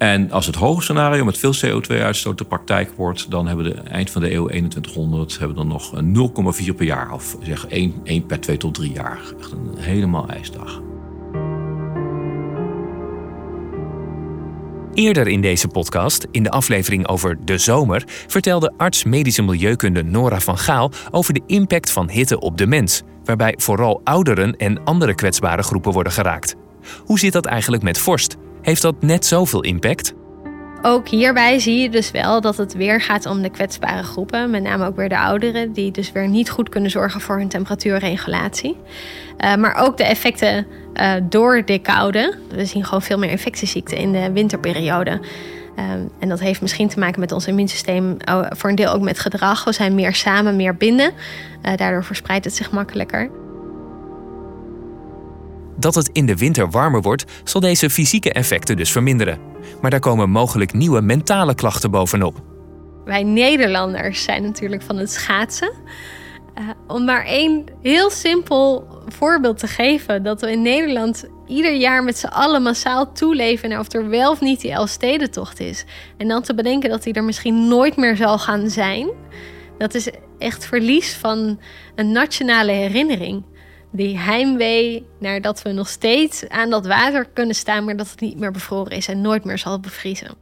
En 0.01 0.31
als 0.31 0.47
het 0.47 0.55
hoge 0.55 0.83
scenario 0.83 1.25
met 1.25 1.39
veel 1.39 1.55
CO2-uitstoot 1.55 2.39
de 2.39 2.45
praktijk 2.45 2.91
wordt, 2.97 3.31
dan 3.31 3.47
hebben 3.47 3.65
we 3.65 3.75
de 3.75 3.81
eind 3.81 4.11
van 4.11 4.23
de 4.23 4.33
eeuw 4.33 4.47
2100 4.47 5.39
hebben 5.39 5.57
we 5.57 5.63
dan 5.63 6.13
nog 6.13 6.61
0,4 6.61 6.75
per 6.77 6.87
jaar. 6.87 7.13
Of 7.13 7.37
zeg 7.43 7.67
1, 7.67 7.95
1 8.05 8.27
per 8.27 8.41
2 8.41 8.57
tot 8.57 8.75
3 8.75 8.93
jaar. 8.93 9.21
Echt 9.39 9.53
een 9.53 9.71
helemaal 9.79 10.29
ijsdag. 10.29 10.81
Eerder 14.95 15.29
in 15.29 15.41
deze 15.41 15.69
podcast, 15.69 16.27
in 16.31 16.43
de 16.43 16.51
aflevering 16.51 17.07
over 17.09 17.39
de 17.45 17.59
zomer, 17.59 18.03
vertelde 18.27 18.73
arts 18.77 19.05
medische 19.05 19.43
milieukunde 19.43 20.03
Nora 20.03 20.41
van 20.41 20.59
Gaal 20.59 20.91
over 21.11 21.35
de 21.35 21.43
impact 21.47 21.91
van 21.91 22.11
hitte 22.11 22.41
op 22.41 22.59
de 22.59 22.67
mens, 22.67 23.03
waarbij 23.25 23.55
vooral 23.57 24.01
ouderen 24.05 24.57
en 24.57 24.85
andere 24.85 25.15
kwetsbare 25.15 25.63
groepen 25.63 25.93
worden 25.93 26.13
geraakt. 26.13 26.55
Hoe 27.05 27.19
zit 27.19 27.33
dat 27.33 27.47
eigenlijk 27.47 27.83
met 27.83 27.99
vorst? 27.99 28.37
Heeft 28.63 28.83
dat 28.83 29.03
net 29.03 29.27
zoveel 29.27 29.63
impact? 29.63 30.15
Ook 30.83 31.09
hierbij 31.09 31.59
zie 31.59 31.79
je 31.81 31.91
dus 31.91 32.11
wel 32.11 32.41
dat 32.41 32.57
het 32.57 32.75
weer 32.75 33.01
gaat 33.01 33.27
om 33.27 33.43
de 33.43 33.51
kwetsbare 33.51 34.03
groepen, 34.03 34.51
met 34.51 34.63
name 34.63 34.87
ook 34.87 34.97
weer 34.97 35.09
de 35.09 35.19
ouderen, 35.19 35.73
die 35.73 35.91
dus 35.91 36.13
weer 36.13 36.29
niet 36.29 36.51
goed 36.51 36.69
kunnen 36.69 36.91
zorgen 36.91 37.21
voor 37.21 37.39
hun 37.39 37.49
temperatuurregulatie. 37.49 38.77
Uh, 39.39 39.55
maar 39.55 39.75
ook 39.75 39.97
de 39.97 40.05
effecten 40.05 40.67
uh, 40.95 41.13
door 41.23 41.65
de 41.65 41.79
koude. 41.79 42.35
We 42.49 42.65
zien 42.65 42.85
gewoon 42.85 43.03
veel 43.03 43.19
meer 43.19 43.31
infectieziekten 43.31 43.97
in 43.97 44.13
de 44.13 44.33
winterperiode. 44.33 45.21
Uh, 45.79 45.85
en 46.19 46.29
dat 46.29 46.41
heeft 46.41 46.61
misschien 46.61 46.89
te 46.89 46.99
maken 46.99 47.21
met 47.21 47.33
ons 47.33 47.47
immuunsysteem, 47.47 48.17
voor 48.51 48.71
een 48.71 48.77
deel 48.77 48.93
ook 48.93 49.03
met 49.03 49.19
gedrag. 49.19 49.65
We 49.65 49.73
zijn 49.73 49.95
meer 49.95 50.15
samen, 50.15 50.57
meer 50.57 50.77
binden. 50.77 51.13
daardoor 51.77 52.05
verspreidt 52.05 52.45
het 52.45 52.55
zich 52.55 52.71
makkelijker. 52.71 53.31
Dat 55.81 55.95
het 55.95 56.11
in 56.13 56.27
de 56.27 56.37
winter 56.37 56.71
warmer 56.71 57.03
wordt, 57.03 57.25
zal 57.45 57.61
deze 57.61 57.91
fysieke 57.91 58.33
effecten 58.33 58.77
dus 58.77 58.93
verminderen. 58.93 59.39
Maar 59.81 59.91
daar 59.91 60.01
komen 60.01 60.31
mogelijk 60.31 60.73
nieuwe 60.73 61.01
mentale 61.01 61.55
klachten 61.55 61.91
bovenop. 61.91 62.43
Wij 63.05 63.23
Nederlanders 63.23 64.23
zijn 64.23 64.43
natuurlijk 64.43 64.83
van 64.83 64.97
het 64.97 65.11
schaatsen. 65.11 65.73
Uh, 66.59 66.69
om 66.87 67.05
maar 67.05 67.25
één 67.25 67.65
heel 67.83 68.11
simpel 68.11 68.89
voorbeeld 69.09 69.59
te 69.59 69.67
geven: 69.67 70.23
dat 70.23 70.41
we 70.41 70.51
in 70.51 70.63
Nederland 70.63 71.25
ieder 71.47 71.75
jaar 71.75 72.05
met 72.05 72.19
z'n 72.19 72.27
allen 72.27 72.63
massaal 72.63 73.13
toeleven 73.13 73.79
of 73.79 73.93
er 73.93 74.09
wel 74.09 74.31
of 74.31 74.41
niet 74.41 74.61
die 74.61 74.73
Elfstedentocht 74.73 75.61
is. 75.61 75.85
En 76.17 76.29
dan 76.29 76.43
te 76.43 76.55
bedenken 76.55 76.91
dat 76.91 77.03
die 77.03 77.13
er 77.13 77.25
misschien 77.25 77.69
nooit 77.69 77.97
meer 77.97 78.17
zal 78.17 78.39
gaan 78.39 78.71
zijn. 78.71 79.09
Dat 79.79 79.95
is 79.95 80.11
echt 80.39 80.67
verlies 80.67 81.15
van 81.15 81.61
een 81.95 82.13
nationale 82.13 82.73
herinnering. 82.73 83.45
Die 83.93 84.19
heimwee 84.19 85.07
naar 85.19 85.41
dat 85.41 85.63
we 85.63 85.73
nog 85.73 85.89
steeds 85.89 86.49
aan 86.49 86.71
dat 86.71 86.87
water 86.87 87.29
kunnen 87.33 87.55
staan, 87.55 87.85
maar 87.85 87.97
dat 87.97 88.11
het 88.11 88.21
niet 88.21 88.39
meer 88.39 88.51
bevroren 88.51 88.93
is 88.93 89.09
en 89.09 89.21
nooit 89.21 89.45
meer 89.45 89.59
zal 89.59 89.81
bevriezen. 89.81 90.35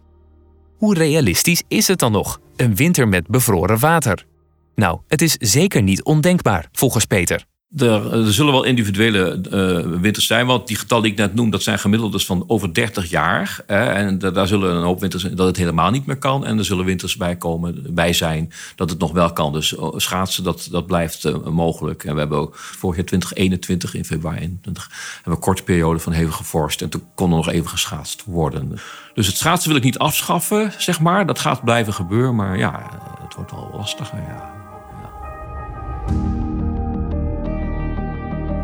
Hoe 0.76 0.94
realistisch 0.94 1.62
is 1.68 1.88
het 1.88 1.98
dan 1.98 2.12
nog? 2.12 2.40
Een 2.56 2.74
winter 2.74 3.08
met 3.08 3.26
bevroren 3.26 3.78
water? 3.78 4.26
Nou, 4.74 5.00
het 5.08 5.22
is 5.22 5.32
zeker 5.32 5.82
niet 5.82 6.02
ondenkbaar, 6.02 6.68
volgens 6.72 7.04
Peter. 7.04 7.47
Er, 7.76 8.32
zullen 8.32 8.52
wel 8.52 8.64
individuele 8.64 9.40
uh, 9.50 10.00
winters 10.00 10.26
zijn. 10.26 10.46
Want 10.46 10.66
die 10.66 10.76
getallen 10.76 11.02
die 11.02 11.12
ik 11.12 11.18
net 11.18 11.34
noem, 11.34 11.50
dat 11.50 11.62
zijn 11.62 11.78
gemiddeldes 11.78 12.26
van 12.26 12.44
over 12.46 12.74
30 12.74 13.10
jaar. 13.10 13.60
Hè, 13.66 13.84
en 13.84 14.18
daar 14.18 14.46
zullen 14.46 14.74
een 14.74 14.82
hoop 14.82 15.00
winters 15.00 15.22
dat 15.22 15.46
het 15.46 15.56
helemaal 15.56 15.90
niet 15.90 16.06
meer 16.06 16.16
kan. 16.16 16.46
En 16.46 16.58
er 16.58 16.64
zullen 16.64 16.84
winters 16.84 17.16
bij, 17.16 17.36
komen, 17.36 17.94
bij 17.94 18.12
zijn 18.12 18.52
dat 18.76 18.90
het 18.90 18.98
nog 18.98 19.12
wel 19.12 19.32
kan. 19.32 19.52
Dus 19.52 19.74
oh, 19.74 19.98
schaatsen, 19.98 20.44
dat, 20.44 20.68
dat 20.70 20.86
blijft 20.86 21.24
uh, 21.24 21.46
mogelijk. 21.46 22.04
En 22.04 22.12
we 22.12 22.18
hebben 22.18 22.38
ook 22.38 22.56
vorig 22.56 22.96
jaar 22.96 23.06
2021 23.06 23.94
in 23.94 24.04
februari 24.04 24.38
21, 24.40 24.88
hebben 25.14 25.22
we 25.24 25.30
een 25.30 25.38
korte 25.38 25.62
periode 25.62 25.98
van 25.98 26.12
hevige 26.12 26.44
vorst. 26.44 26.82
En 26.82 26.88
toen 26.88 27.02
kon 27.14 27.30
er 27.30 27.36
nog 27.36 27.48
even 27.48 27.68
geschaatst 27.68 28.24
worden. 28.24 28.78
Dus 29.14 29.26
het 29.26 29.36
schaatsen 29.36 29.68
wil 29.68 29.78
ik 29.78 29.84
niet 29.84 29.98
afschaffen, 29.98 30.72
zeg 30.78 31.00
maar. 31.00 31.26
Dat 31.26 31.38
gaat 31.38 31.64
blijven 31.64 31.94
gebeuren. 31.94 32.34
Maar 32.34 32.58
ja, 32.58 32.90
het 33.22 33.34
wordt 33.34 33.50
wel 33.50 33.70
lastiger, 33.72 34.18
ja. 34.18 34.56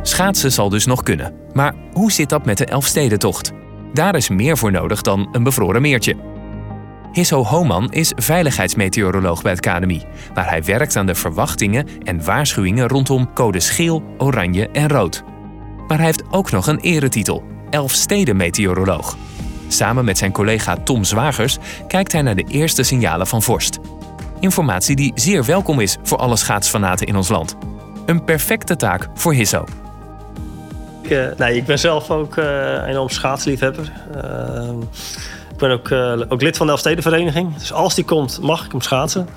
Schaatsen 0.06 0.52
zal 0.52 0.68
dus 0.68 0.86
nog 0.86 1.02
kunnen. 1.02 1.34
Maar 1.52 1.74
hoe 1.92 2.12
zit 2.12 2.28
dat 2.28 2.44
met 2.44 2.58
de 2.58 2.64
Elfstedentocht? 2.64 3.52
Daar 3.92 4.14
is 4.14 4.28
meer 4.28 4.58
voor 4.58 4.70
nodig 4.70 5.02
dan 5.02 5.28
een 5.32 5.42
bevroren 5.42 5.82
meertje. 5.82 6.16
Hisso 7.12 7.44
Homan 7.44 7.92
is 7.92 8.12
veiligheidsmeteoroloog 8.16 9.42
bij 9.42 9.52
het 9.52 9.60
KNMI, 9.60 10.02
waar 10.34 10.48
hij 10.48 10.64
werkt 10.64 10.96
aan 10.96 11.06
de 11.06 11.14
verwachtingen 11.14 11.88
en 12.02 12.24
waarschuwingen 12.24 12.88
rondom 12.88 13.32
codes 13.32 13.70
geel, 13.70 14.02
oranje 14.18 14.68
en 14.68 14.88
rood. 14.88 15.24
Maar 15.88 15.96
hij 15.96 16.06
heeft 16.06 16.22
ook 16.30 16.50
nog 16.50 16.66
een 16.66 16.80
eretitel, 16.80 17.42
Elfstedenmeteoroloog. 17.70 19.16
Samen 19.68 20.04
met 20.04 20.18
zijn 20.18 20.32
collega 20.32 20.76
Tom 20.76 21.04
Zwagers 21.04 21.58
kijkt 21.88 22.12
hij 22.12 22.22
naar 22.22 22.36
de 22.36 22.46
eerste 22.48 22.82
signalen 22.82 23.26
van 23.26 23.42
vorst. 23.42 23.78
Informatie 24.40 24.96
die 24.96 25.12
zeer 25.14 25.44
welkom 25.44 25.80
is 25.80 25.96
voor 26.02 26.18
alle 26.18 26.36
schaatsfanaten 26.36 27.06
in 27.06 27.16
ons 27.16 27.28
land. 27.28 27.56
Een 28.06 28.24
perfecte 28.24 28.76
taak 28.76 29.08
voor 29.14 29.32
Hisso. 29.32 29.64
Uh, 31.14 31.26
nee, 31.36 31.56
ik 31.56 31.66
ben 31.66 31.78
zelf 31.78 32.10
ook 32.10 32.36
een 32.36 32.84
enorm 32.84 33.08
schaatsliefhebber. 33.08 33.92
Uh, 34.24 34.68
ik 35.50 35.56
ben 35.56 35.70
ook, 35.70 35.92
ook 36.32 36.42
lid 36.42 36.56
van 36.56 36.66
de 36.66 36.72
Elfstedenvereniging. 36.72 37.56
Dus 37.58 37.72
als 37.72 37.94
die 37.94 38.04
komt, 38.04 38.40
mag 38.40 38.64
ik 38.64 38.70
hem 38.70 38.80
schaatsen. 38.80 39.28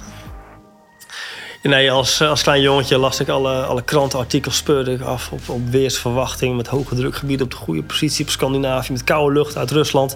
Nee, 1.64 1.92
als, 1.92 2.22
als 2.22 2.44
klein 2.44 2.62
jongetje 2.62 2.98
las 2.98 3.20
ik 3.20 3.30
alle, 3.30 3.64
alle 3.64 3.82
krantenartikels, 3.82 4.56
speurde 4.56 5.04
af 5.04 5.32
op, 5.32 5.50
op 5.50 5.70
weersverwachting 5.70 6.56
met 6.56 6.68
hoge 6.68 6.96
drukgebieden 6.96 7.46
op 7.46 7.52
de 7.52 7.58
goede 7.58 7.84
positie 7.84 8.26
op 8.26 8.32
Scandinavië, 8.32 8.92
met 8.92 9.04
koude 9.04 9.34
lucht 9.34 9.58
uit 9.58 9.72
Rusland. 9.72 10.16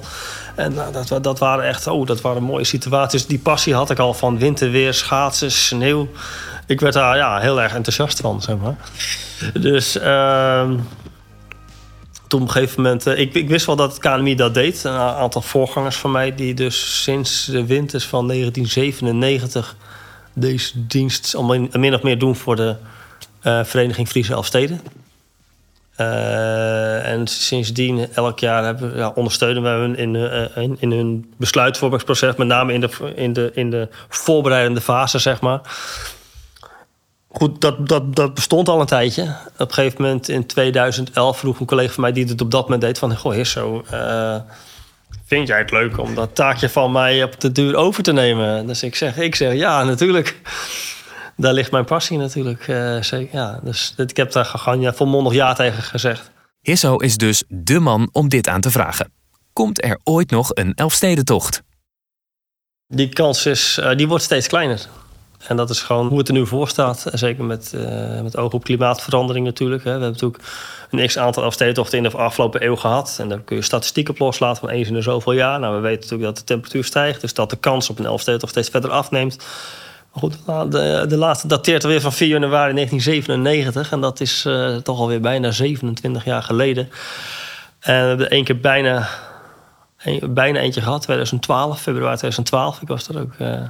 En 0.55 0.73
nou, 0.73 0.91
dat, 0.91 1.23
dat 1.23 1.39
waren 1.39 1.65
echt, 1.65 1.87
oh, 1.87 2.05
dat 2.05 2.21
waren 2.21 2.43
mooie 2.43 2.63
situaties. 2.63 3.25
Die 3.25 3.39
passie 3.39 3.73
had 3.73 3.89
ik 3.89 3.99
al 3.99 4.13
van 4.13 4.39
winterweer, 4.39 4.93
schaatsen, 4.93 5.51
sneeuw. 5.51 6.07
Ik 6.67 6.79
werd 6.79 6.93
daar 6.93 7.17
ja, 7.17 7.39
heel 7.39 7.61
erg 7.61 7.73
enthousiast 7.73 8.19
van, 8.19 8.41
zeg 8.41 8.55
maar. 8.57 8.75
Dus 9.53 9.95
uh, 9.95 10.69
op 12.33 12.41
een 12.41 12.49
gegeven 12.49 12.81
moment... 12.81 13.07
Uh, 13.07 13.19
ik, 13.19 13.33
ik, 13.33 13.49
wist 13.49 13.65
wel 13.65 13.75
dat 13.75 13.89
het 13.91 14.37
dat 14.37 14.53
deed. 14.53 14.83
Een 14.83 14.91
aantal 14.91 15.41
voorgangers 15.41 15.95
van 15.95 16.11
mij... 16.11 16.35
die 16.35 16.53
dus 16.53 17.03
sinds 17.03 17.45
de 17.45 17.65
winters 17.65 18.05
van 18.05 18.27
1997 18.27 19.75
deze 20.33 20.87
dienst 20.87 21.35
al 21.35 21.43
min 21.71 21.93
of 21.93 22.01
meer 22.01 22.17
doen 22.17 22.35
voor 22.35 22.55
de 22.55 22.75
uh, 23.43 23.63
Vereniging 23.63 24.07
Friese 24.07 24.33
Elfsteden. 24.33 24.81
Uh, 25.97 27.07
en 27.07 27.27
sindsdien 27.27 28.13
elk 28.13 28.39
jaar 28.39 28.63
hebben, 28.63 28.97
ja, 28.97 29.09
ondersteunen 29.09 29.63
we 29.63 29.69
hun 29.69 29.95
in, 29.95 30.15
in, 30.55 30.77
in, 30.79 30.91
hun 30.91 31.33
besluitvormingsproces, 31.37 32.35
met 32.35 32.47
name 32.47 32.73
in 32.73 32.81
de, 32.81 33.13
in 33.15 33.33
de, 33.33 33.51
in 33.53 33.69
de 33.69 33.87
voorbereidende 34.09 34.81
fase, 34.81 35.19
zeg 35.19 35.41
maar. 35.41 35.61
Goed, 37.33 37.61
dat, 37.61 37.87
dat, 37.87 38.15
dat 38.15 38.33
bestond 38.33 38.69
al 38.69 38.79
een 38.79 38.85
tijdje. 38.85 39.35
Op 39.57 39.67
een 39.67 39.73
gegeven 39.73 40.01
moment 40.01 40.29
in 40.29 40.45
2011 40.45 41.37
vroeg 41.37 41.59
een 41.59 41.65
collega 41.65 41.93
van 41.93 42.03
mij 42.03 42.11
die 42.11 42.25
het 42.25 42.41
op 42.41 42.51
dat 42.51 42.63
moment 42.63 42.81
deed: 42.81 42.99
van 42.99 43.17
Goh, 43.17 43.33
Hisso, 43.33 43.83
uh, 43.93 44.35
vind 45.25 45.47
jij 45.47 45.57
het 45.57 45.71
leuk 45.71 45.97
om 45.97 46.15
dat 46.15 46.35
taakje 46.35 46.69
van 46.69 46.91
mij 46.91 47.23
op 47.23 47.39
de 47.39 47.51
duur 47.51 47.75
over 47.75 48.03
te 48.03 48.13
nemen? 48.13 48.67
Dus 48.67 48.83
ik 48.83 48.95
zeg, 48.95 49.17
ik 49.17 49.35
zeg 49.35 49.53
ja, 49.53 49.83
natuurlijk. 49.83 50.41
Daar 51.37 51.53
ligt 51.53 51.71
mijn 51.71 51.85
passie 51.85 52.17
natuurlijk. 52.17 52.67
Uh, 52.67 53.01
zeker, 53.01 53.39
ja. 53.39 53.59
Dus 53.63 53.93
ik 53.97 54.17
heb 54.17 54.31
daar 54.31 54.45
gewoon 54.45 54.81
ja, 54.81 54.93
volmondig 54.93 55.33
ja 55.33 55.53
tegen 55.53 55.83
gezegd. 55.83 56.31
Hisso 56.61 56.95
is 56.95 57.17
dus 57.17 57.43
de 57.47 57.79
man 57.79 58.09
om 58.11 58.29
dit 58.29 58.47
aan 58.47 58.61
te 58.61 58.71
vragen. 58.71 59.11
Komt 59.53 59.83
er 59.83 59.99
ooit 60.03 60.29
nog 60.29 60.49
een 60.53 60.73
Elfstedentocht? 60.73 61.61
Die 62.87 63.09
kans 63.09 63.45
is, 63.45 63.77
uh, 63.79 63.95
die 63.95 64.07
wordt 64.07 64.23
steeds 64.23 64.47
kleiner. 64.47 64.87
En 65.47 65.57
dat 65.57 65.69
is 65.69 65.81
gewoon 65.81 66.07
hoe 66.07 66.17
het 66.17 66.27
er 66.27 66.33
nu 66.33 66.47
voor 66.47 66.67
staat. 66.67 67.05
Zeker 67.13 67.43
met, 67.43 67.71
uh, 67.75 68.21
met 68.21 68.37
oog 68.37 68.53
op 68.53 68.63
klimaatverandering 68.63 69.45
natuurlijk. 69.45 69.83
Hè. 69.83 69.97
We 69.97 69.99
hebben 69.99 70.11
natuurlijk 70.11 70.43
een 70.91 71.07
x-aantal 71.07 71.43
afstedentochten 71.43 71.97
in 71.97 72.03
de 72.03 72.17
afgelopen 72.17 72.65
eeuw 72.65 72.75
gehad. 72.75 73.17
En 73.19 73.29
daar 73.29 73.39
kun 73.39 73.55
je 73.55 73.61
statistiek 73.61 74.09
op 74.09 74.19
loslaten 74.19 74.61
van 74.61 74.69
eens 74.69 74.87
in 74.87 74.93
de 74.93 75.01
zoveel 75.01 75.33
jaar. 75.33 75.59
Nou, 75.59 75.75
we 75.75 75.81
weten 75.81 76.01
natuurlijk 76.01 76.23
dat 76.23 76.37
de 76.37 76.43
temperatuur 76.43 76.83
stijgt. 76.83 77.21
Dus 77.21 77.33
dat 77.33 77.49
de 77.49 77.57
kans 77.57 77.89
op 77.89 77.99
een 77.99 78.05
Elfstedentocht 78.05 78.51
steeds 78.51 78.69
verder 78.69 78.91
afneemt. 78.91 79.37
Maar 80.13 80.23
goed, 80.23 80.37
de, 80.71 81.05
de 81.07 81.17
laatste 81.17 81.47
dateert 81.47 81.83
alweer 81.83 82.01
van 82.01 82.13
4 82.13 82.27
januari 82.27 82.73
1997. 82.73 83.91
En 83.91 84.01
dat 84.01 84.19
is 84.19 84.45
uh, 84.45 84.75
toch 84.75 84.99
alweer 84.99 85.21
bijna 85.21 85.51
27 85.51 86.25
jaar 86.25 86.43
geleden. 86.43 86.89
En 87.79 88.01
we 88.01 88.07
hebben 88.07 88.29
één 88.29 88.43
keer 88.43 88.59
bijna, 88.59 89.07
bijna 90.29 90.59
eentje 90.59 90.81
gehad, 90.81 91.01
2012, 91.01 91.81
februari 91.81 92.17
2012. 92.17 92.81
Ik 92.81 92.87
was 92.87 93.07
er 93.07 93.19
ook... 93.19 93.33
Uh, 93.39 93.61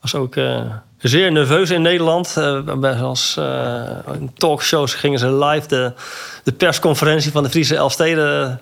was 0.00 0.14
ook 0.14 0.36
uh, 0.36 0.60
zeer 0.98 1.32
nerveus 1.32 1.70
in 1.70 1.82
Nederland. 1.82 2.34
Uh, 2.38 3.02
als 3.02 3.36
uh, 3.38 3.90
in 4.12 4.30
talkshows 4.34 4.94
gingen 4.94 5.18
ze 5.18 5.32
live 5.32 5.68
de, 5.68 5.92
de 6.44 6.52
persconferentie 6.52 7.32
van 7.32 7.42
de 7.42 7.50
Friese 7.50 7.76
Elfsteden 7.76 8.60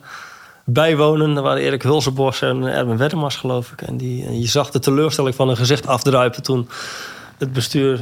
bijwonen. 0.64 1.34
Daar 1.34 1.42
waren 1.42 1.62
Erik 1.62 1.82
Hulsenbos 1.82 2.42
en 2.42 2.62
Erwin 2.62 2.96
Weddermars, 2.96 3.36
geloof 3.36 3.72
ik. 3.72 3.82
En, 3.82 3.96
die, 3.96 4.40
je 4.40 4.48
zag 4.48 4.70
de 4.70 4.78
teleurstelling 4.78 5.34
van 5.34 5.46
hun 5.46 5.56
gezicht 5.56 5.86
afdruipen 5.86 6.42
toen 6.42 6.68
het 7.38 7.52
bestuur 7.52 8.00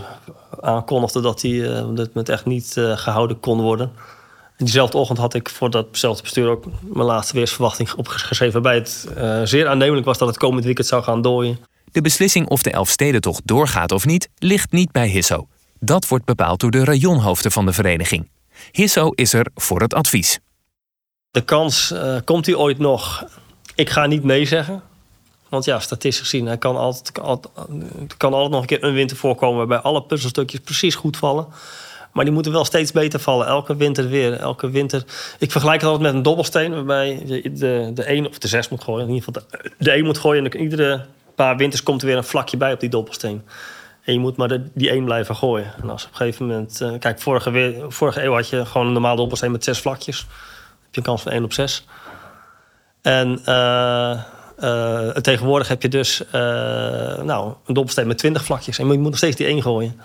aankondigde 0.60 1.20
dat 1.20 1.40
die, 1.40 1.92
dit 1.94 2.14
met 2.14 2.28
echt 2.28 2.44
niet 2.44 2.74
gehouden 2.76 3.40
kon 3.40 3.60
worden. 3.60 3.92
En 4.56 4.64
diezelfde 4.64 4.98
ochtend 4.98 5.18
had 5.18 5.34
ik 5.34 5.48
voor 5.48 5.70
datzelfde 5.70 6.22
bestuur 6.22 6.48
ook 6.48 6.64
mijn 6.80 7.06
laatste 7.06 7.34
weersverwachting 7.34 7.92
opgeschreven. 7.92 8.62
Waarbij 8.62 8.74
het 8.74 9.08
zeer 9.48 9.68
aannemelijk 9.68 10.06
was 10.06 10.18
dat 10.18 10.28
het 10.28 10.38
komend 10.38 10.64
weekend 10.64 10.86
zou 10.86 11.02
gaan 11.02 11.22
dooien. 11.22 11.58
De 11.94 12.00
beslissing 12.00 12.48
of 12.48 12.62
de 12.62 12.70
Elfstedentocht 12.70 13.46
doorgaat 13.46 13.92
of 13.92 14.06
niet, 14.06 14.28
ligt 14.38 14.72
niet 14.72 14.92
bij 14.92 15.08
Hisso. 15.08 15.46
Dat 15.80 16.08
wordt 16.08 16.24
bepaald 16.24 16.60
door 16.60 16.70
de 16.70 16.84
rajonhoofden 16.84 17.52
van 17.52 17.66
de 17.66 17.72
vereniging. 17.72 18.30
Hisso 18.72 19.10
is 19.10 19.32
er 19.32 19.46
voor 19.54 19.80
het 19.80 19.94
advies. 19.94 20.38
De 21.30 21.40
kans, 21.40 21.90
uh, 21.92 22.16
komt 22.24 22.46
hij 22.46 22.54
ooit 22.54 22.78
nog? 22.78 23.24
Ik 23.74 23.90
ga 23.90 24.06
niet 24.06 24.24
nee 24.24 24.44
zeggen. 24.44 24.82
Want 25.48 25.64
ja, 25.64 25.78
statistisch 25.78 26.28
gezien 26.28 26.46
hij 26.46 26.58
kan 26.58 26.76
altijd, 26.76 27.12
kan, 28.16 28.32
altijd 28.32 28.50
nog 28.50 28.60
een 28.60 28.66
keer 28.66 28.84
een 28.84 28.94
winter 28.94 29.16
voorkomen... 29.16 29.56
waarbij 29.56 29.78
alle 29.78 30.02
puzzelstukjes 30.02 30.60
precies 30.60 30.94
goed 30.94 31.16
vallen. 31.16 31.46
Maar 32.12 32.24
die 32.24 32.34
moeten 32.34 32.52
wel 32.52 32.64
steeds 32.64 32.92
beter 32.92 33.20
vallen. 33.20 33.46
Elke 33.46 33.76
winter 33.76 34.08
weer. 34.08 34.32
Elke 34.32 34.70
winter. 34.70 35.04
Ik 35.38 35.50
vergelijk 35.50 35.80
het 35.80 35.90
altijd 35.90 36.06
met 36.06 36.16
een 36.16 36.22
dobbelsteen. 36.22 36.74
Waarbij 36.74 37.22
de, 37.26 37.52
de, 37.52 37.90
de 37.94 38.04
1 38.04 38.28
of 38.28 38.38
de 38.38 38.48
6 38.48 38.68
moet 38.68 38.82
gooien. 38.84 39.08
In 39.08 39.14
ieder 39.14 39.32
geval 39.32 39.60
de, 39.60 39.70
de 39.78 39.90
1 39.90 40.04
moet 40.04 40.18
gooien. 40.18 40.50
En 40.50 40.60
iedere 40.60 41.04
paar 41.34 41.56
winters 41.56 41.82
komt 41.82 42.00
er 42.00 42.06
weer 42.06 42.16
een 42.16 42.24
vlakje 42.24 42.56
bij 42.56 42.72
op 42.72 42.80
die 42.80 42.88
dobbelsteen. 42.88 43.42
En 44.04 44.12
je 44.12 44.18
moet 44.18 44.36
maar 44.36 44.48
de, 44.48 44.70
die 44.74 44.90
één 44.90 45.04
blijven 45.04 45.36
gooien. 45.36 45.72
En 45.82 45.90
als 45.90 46.04
op 46.04 46.10
een 46.10 46.16
gegeven 46.16 46.46
moment... 46.46 46.80
Uh, 46.82 46.98
kijk, 46.98 47.20
vorige, 47.20 47.50
weer, 47.50 47.84
vorige 47.88 48.22
eeuw 48.22 48.32
had 48.32 48.48
je 48.48 48.66
gewoon 48.66 48.86
een 48.86 48.92
normaal 48.92 49.16
dobbelsteen 49.16 49.50
met 49.50 49.64
zes 49.64 49.80
vlakjes. 49.80 50.18
Heb 50.18 50.90
je 50.90 50.98
een 50.98 51.02
kans 51.02 51.22
van 51.22 51.32
1 51.32 51.44
op 51.44 51.52
6. 51.52 51.86
En 53.02 53.40
uh, 53.48 54.20
uh, 54.58 55.08
tegenwoordig 55.08 55.68
heb 55.68 55.82
je 55.82 55.88
dus 55.88 56.22
nou, 57.22 57.54
een 57.66 57.74
dobbelsteen 57.74 58.06
met 58.06 58.18
20 58.18 58.44
vlakjes. 58.44 58.78
En 58.78 58.86
je 58.86 58.98
moet 58.98 59.08
nog 59.08 59.16
steeds 59.16 59.36
die 59.36 59.46
één 59.46 59.62
gooien. 59.62 60.00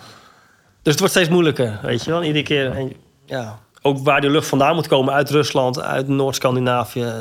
Dus 0.81 0.91
het 0.91 0.99
wordt 0.99 1.13
steeds 1.13 1.29
moeilijker, 1.29 1.79
weet 1.81 2.03
je 2.03 2.11
wel. 2.11 2.23
Iedere 2.23 2.43
keer... 2.43 2.71
En, 2.71 2.93
ja, 3.25 3.59
ook 3.81 3.97
waar 3.97 4.21
die 4.21 4.29
lucht 4.29 4.47
vandaan 4.47 4.75
moet 4.75 4.87
komen, 4.87 5.13
uit 5.13 5.29
Rusland, 5.29 5.81
uit 5.81 6.07
Noord-Scandinavië 6.07 7.13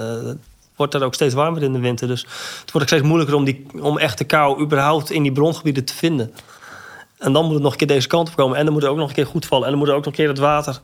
wordt 0.78 0.94
er 0.94 1.04
ook 1.04 1.14
steeds 1.14 1.34
warmer 1.34 1.62
in 1.62 1.72
de 1.72 1.78
winter. 1.78 2.08
Dus 2.08 2.20
het 2.60 2.72
wordt 2.72 2.80
ook 2.80 2.86
steeds 2.86 3.02
moeilijker 3.02 3.36
om, 3.36 3.44
die, 3.44 3.66
om 3.80 3.98
echte 3.98 4.24
kou 4.24 4.62
überhaupt 4.62 5.10
in 5.10 5.22
die 5.22 5.32
brongebieden 5.32 5.84
te 5.84 5.94
vinden. 5.94 6.34
En 7.18 7.32
dan 7.32 7.44
moet 7.44 7.54
het 7.54 7.62
nog 7.62 7.72
een 7.72 7.78
keer 7.78 7.86
deze 7.86 8.06
kant 8.06 8.28
op 8.28 8.36
komen. 8.36 8.56
En 8.56 8.64
dan 8.64 8.72
moet 8.72 8.82
het 8.82 8.90
ook 8.90 8.98
nog 8.98 9.08
een 9.08 9.14
keer 9.14 9.26
goed 9.26 9.46
vallen. 9.46 9.64
En 9.64 9.70
dan 9.70 9.78
moet 9.78 9.88
er 9.88 9.94
ook 9.94 10.04
nog 10.04 10.12
een 10.12 10.18
keer 10.18 10.28
het 10.28 10.38
water 10.38 10.80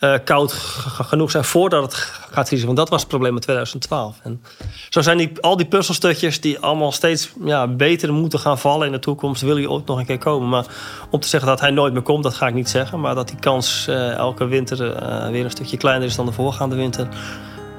uh, 0.00 0.14
koud 0.24 0.52
genoeg 0.52 1.30
zijn 1.30 1.44
voordat 1.44 1.82
het 1.82 1.94
gaat 2.30 2.46
vriezen. 2.46 2.66
Want 2.66 2.78
dat 2.78 2.88
was 2.88 3.00
het 3.00 3.08
probleem 3.08 3.34
in 3.34 3.40
2012. 3.40 4.18
En 4.22 4.42
zo 4.88 5.00
zijn 5.00 5.16
die, 5.16 5.32
al 5.40 5.56
die 5.56 5.66
puzzelstukjes 5.66 6.40
die 6.40 6.58
allemaal 6.58 6.92
steeds 6.92 7.32
ja, 7.44 7.66
beter 7.66 8.12
moeten 8.12 8.38
gaan 8.38 8.58
vallen 8.58 8.86
in 8.86 8.92
de 8.92 8.98
toekomst. 8.98 9.42
Wil 9.42 9.56
je 9.56 9.70
ook 9.70 9.86
nog 9.86 9.98
een 9.98 10.06
keer 10.06 10.18
komen. 10.18 10.48
Maar 10.48 10.66
om 11.10 11.20
te 11.20 11.28
zeggen 11.28 11.48
dat 11.48 11.60
hij 11.60 11.70
nooit 11.70 11.92
meer 11.92 12.02
komt, 12.02 12.22
dat 12.22 12.34
ga 12.34 12.46
ik 12.46 12.54
niet 12.54 12.68
zeggen. 12.68 13.00
Maar 13.00 13.14
dat 13.14 13.28
die 13.28 13.38
kans 13.38 13.86
uh, 13.88 14.12
elke 14.12 14.44
winter 14.44 14.80
uh, 14.80 15.28
weer 15.28 15.44
een 15.44 15.50
stukje 15.50 15.76
kleiner 15.76 16.08
is 16.08 16.16
dan 16.16 16.26
de 16.26 16.32
voorgaande 16.32 16.76
winter. 16.76 17.08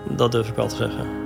Dat 0.10 0.32
durf 0.32 0.48
ik 0.48 0.56
wel 0.56 0.68
te 0.68 0.76
zeggen. 0.76 1.22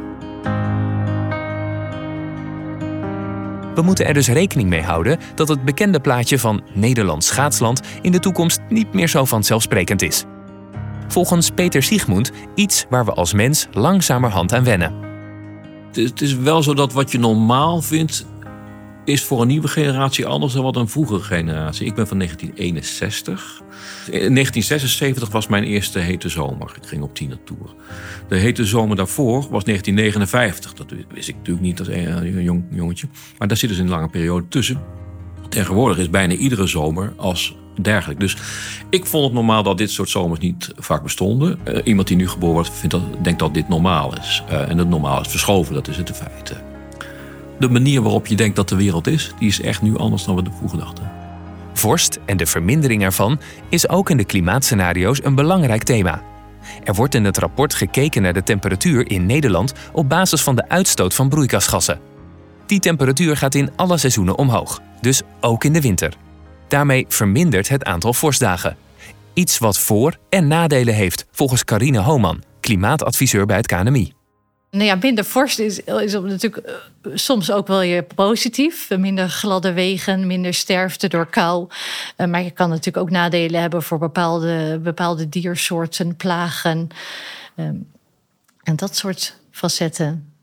We 3.75 3.81
moeten 3.81 4.05
er 4.05 4.13
dus 4.13 4.27
rekening 4.27 4.69
mee 4.69 4.81
houden 4.81 5.19
dat 5.35 5.47
het 5.47 5.65
bekende 5.65 5.99
plaatje 5.99 6.39
van 6.39 6.63
Nederlands 6.73 7.27
schaatsland 7.27 7.81
in 8.01 8.11
de 8.11 8.19
toekomst 8.19 8.59
niet 8.69 8.93
meer 8.93 9.07
zo 9.07 9.25
vanzelfsprekend 9.25 10.01
is. 10.01 10.23
Volgens 11.07 11.49
Peter 11.49 11.83
Siegmund 11.83 12.31
iets 12.55 12.85
waar 12.89 13.05
we 13.05 13.11
als 13.11 13.33
mens 13.33 13.67
langzamerhand 13.71 14.53
aan 14.53 14.63
wennen. 14.63 14.93
Het 15.91 16.21
is 16.21 16.35
wel 16.35 16.63
zo 16.63 16.73
dat 16.73 16.93
wat 16.93 17.11
je 17.11 17.19
normaal 17.19 17.81
vindt, 17.81 18.25
is 19.05 19.23
voor 19.23 19.41
een 19.41 19.47
nieuwe 19.47 19.67
generatie 19.67 20.25
anders 20.25 20.53
dan 20.53 20.63
wat 20.63 20.75
een 20.75 20.87
vroegere 20.87 21.19
generatie. 21.19 21.85
Ik 21.85 21.95
ben 21.95 22.07
van 22.07 22.17
1961. 22.17 23.61
In 24.05 24.11
1976 24.11 25.29
was 25.29 25.47
mijn 25.47 25.63
eerste 25.63 25.99
hete 25.99 26.29
zomer. 26.29 26.73
Ik 26.81 26.87
ging 26.87 27.03
op 27.03 27.15
tienertour. 27.15 27.75
De 28.27 28.35
hete 28.35 28.65
zomer 28.65 28.95
daarvoor 28.95 29.47
was 29.49 29.63
1959. 29.63 30.73
Dat 30.73 30.91
wist 31.13 31.27
ik 31.27 31.35
natuurlijk 31.35 31.65
niet 31.65 31.79
als 31.79 31.87
een 31.87 32.43
jong, 32.43 32.63
jongetje. 32.69 33.07
Maar 33.37 33.47
daar 33.47 33.57
zit 33.57 33.69
dus 33.69 33.77
een 33.77 33.89
lange 33.89 34.09
periode 34.09 34.47
tussen. 34.47 34.81
Tegenwoordig 35.49 35.97
is 35.97 36.09
bijna 36.09 36.33
iedere 36.33 36.67
zomer 36.67 37.13
als 37.17 37.55
dergelijk. 37.81 38.19
Dus 38.19 38.37
ik 38.89 39.05
vond 39.05 39.23
het 39.23 39.33
normaal 39.33 39.63
dat 39.63 39.77
dit 39.77 39.91
soort 39.91 40.09
zomers 40.09 40.39
niet 40.39 40.71
vaak 40.75 41.03
bestonden. 41.03 41.59
Uh, 41.67 41.77
iemand 41.83 42.07
die 42.07 42.17
nu 42.17 42.27
geboren 42.27 42.53
wordt, 42.53 42.69
vindt 42.69 42.95
dat, 42.95 43.23
denkt 43.23 43.39
dat 43.39 43.53
dit 43.53 43.69
normaal 43.69 44.17
is. 44.17 44.43
Uh, 44.49 44.69
en 44.69 44.77
het 44.77 44.89
normaal 44.89 45.21
is 45.21 45.27
verschoven, 45.27 45.73
dat 45.73 45.87
is 45.87 45.97
het 45.97 46.09
in 46.09 46.15
feite. 46.15 46.74
De 47.59 47.69
manier 47.69 48.01
waarop 48.01 48.27
je 48.27 48.35
denkt 48.35 48.55
dat 48.55 48.69
de 48.69 48.75
wereld 48.75 49.07
is, 49.07 49.33
die 49.39 49.47
is 49.47 49.61
echt 49.61 49.81
nu 49.81 49.97
anders 49.97 50.23
dan 50.23 50.35
we 50.35 50.43
vroeger 50.57 50.79
dachten. 50.79 51.11
Vorst 51.73 52.19
en 52.25 52.37
de 52.37 52.45
vermindering 52.45 53.03
ervan 53.03 53.39
is 53.69 53.89
ook 53.89 54.09
in 54.09 54.17
de 54.17 54.25
klimaatscenario's 54.25 55.23
een 55.23 55.35
belangrijk 55.35 55.83
thema. 55.83 56.23
Er 56.83 56.93
wordt 56.93 57.15
in 57.15 57.25
het 57.25 57.37
rapport 57.37 57.73
gekeken 57.73 58.21
naar 58.21 58.33
de 58.33 58.43
temperatuur 58.43 59.09
in 59.11 59.25
Nederland 59.25 59.73
op 59.93 60.09
basis 60.09 60.41
van 60.41 60.55
de 60.55 60.69
uitstoot 60.69 61.13
van 61.13 61.29
broeikasgassen. 61.29 61.99
Die 62.65 62.79
temperatuur 62.79 63.37
gaat 63.37 63.55
in 63.55 63.69
alle 63.75 63.97
seizoenen 63.97 64.37
omhoog, 64.37 64.81
dus 65.01 65.21
ook 65.41 65.63
in 65.63 65.73
de 65.73 65.81
winter. 65.81 66.13
Daarmee 66.67 67.05
vermindert 67.07 67.69
het 67.69 67.83
aantal 67.83 68.13
vorstdagen. 68.13 68.77
Iets 69.33 69.57
wat 69.57 69.79
voor- 69.79 70.17
en 70.29 70.47
nadelen 70.47 70.93
heeft, 70.93 71.25
volgens 71.31 71.63
Carine 71.63 71.99
Homan, 71.99 72.43
klimaatadviseur 72.59 73.45
bij 73.45 73.57
het 73.57 73.67
KNMI. 73.67 74.14
Nou 74.75 74.87
ja, 74.87 74.97
minder 75.01 75.25
vorst 75.25 75.59
is, 75.59 75.79
is 75.79 76.13
natuurlijk 76.13 76.57
eh, 76.57 76.73
soms 77.13 77.51
ook 77.51 77.67
wel 77.67 77.81
je 77.81 78.03
positief. 78.15 78.89
Minder 78.97 79.29
gladde 79.29 79.73
wegen, 79.73 80.27
minder 80.27 80.53
sterfte 80.53 81.07
door 81.07 81.25
kou. 81.25 81.67
Uh, 82.17 82.27
maar 82.27 82.43
je 82.43 82.51
kan 82.51 82.69
natuurlijk 82.69 82.97
ook 82.97 83.09
nadelen 83.09 83.61
hebben 83.61 83.83
voor 83.83 83.97
bepaalde, 83.97 84.79
bepaalde 84.83 85.29
diersoorten, 85.29 86.15
plagen. 86.15 86.87
Um, 87.55 87.87
en 88.63 88.75
dat 88.75 88.95
soort 88.95 89.39
facetten. 89.51 90.33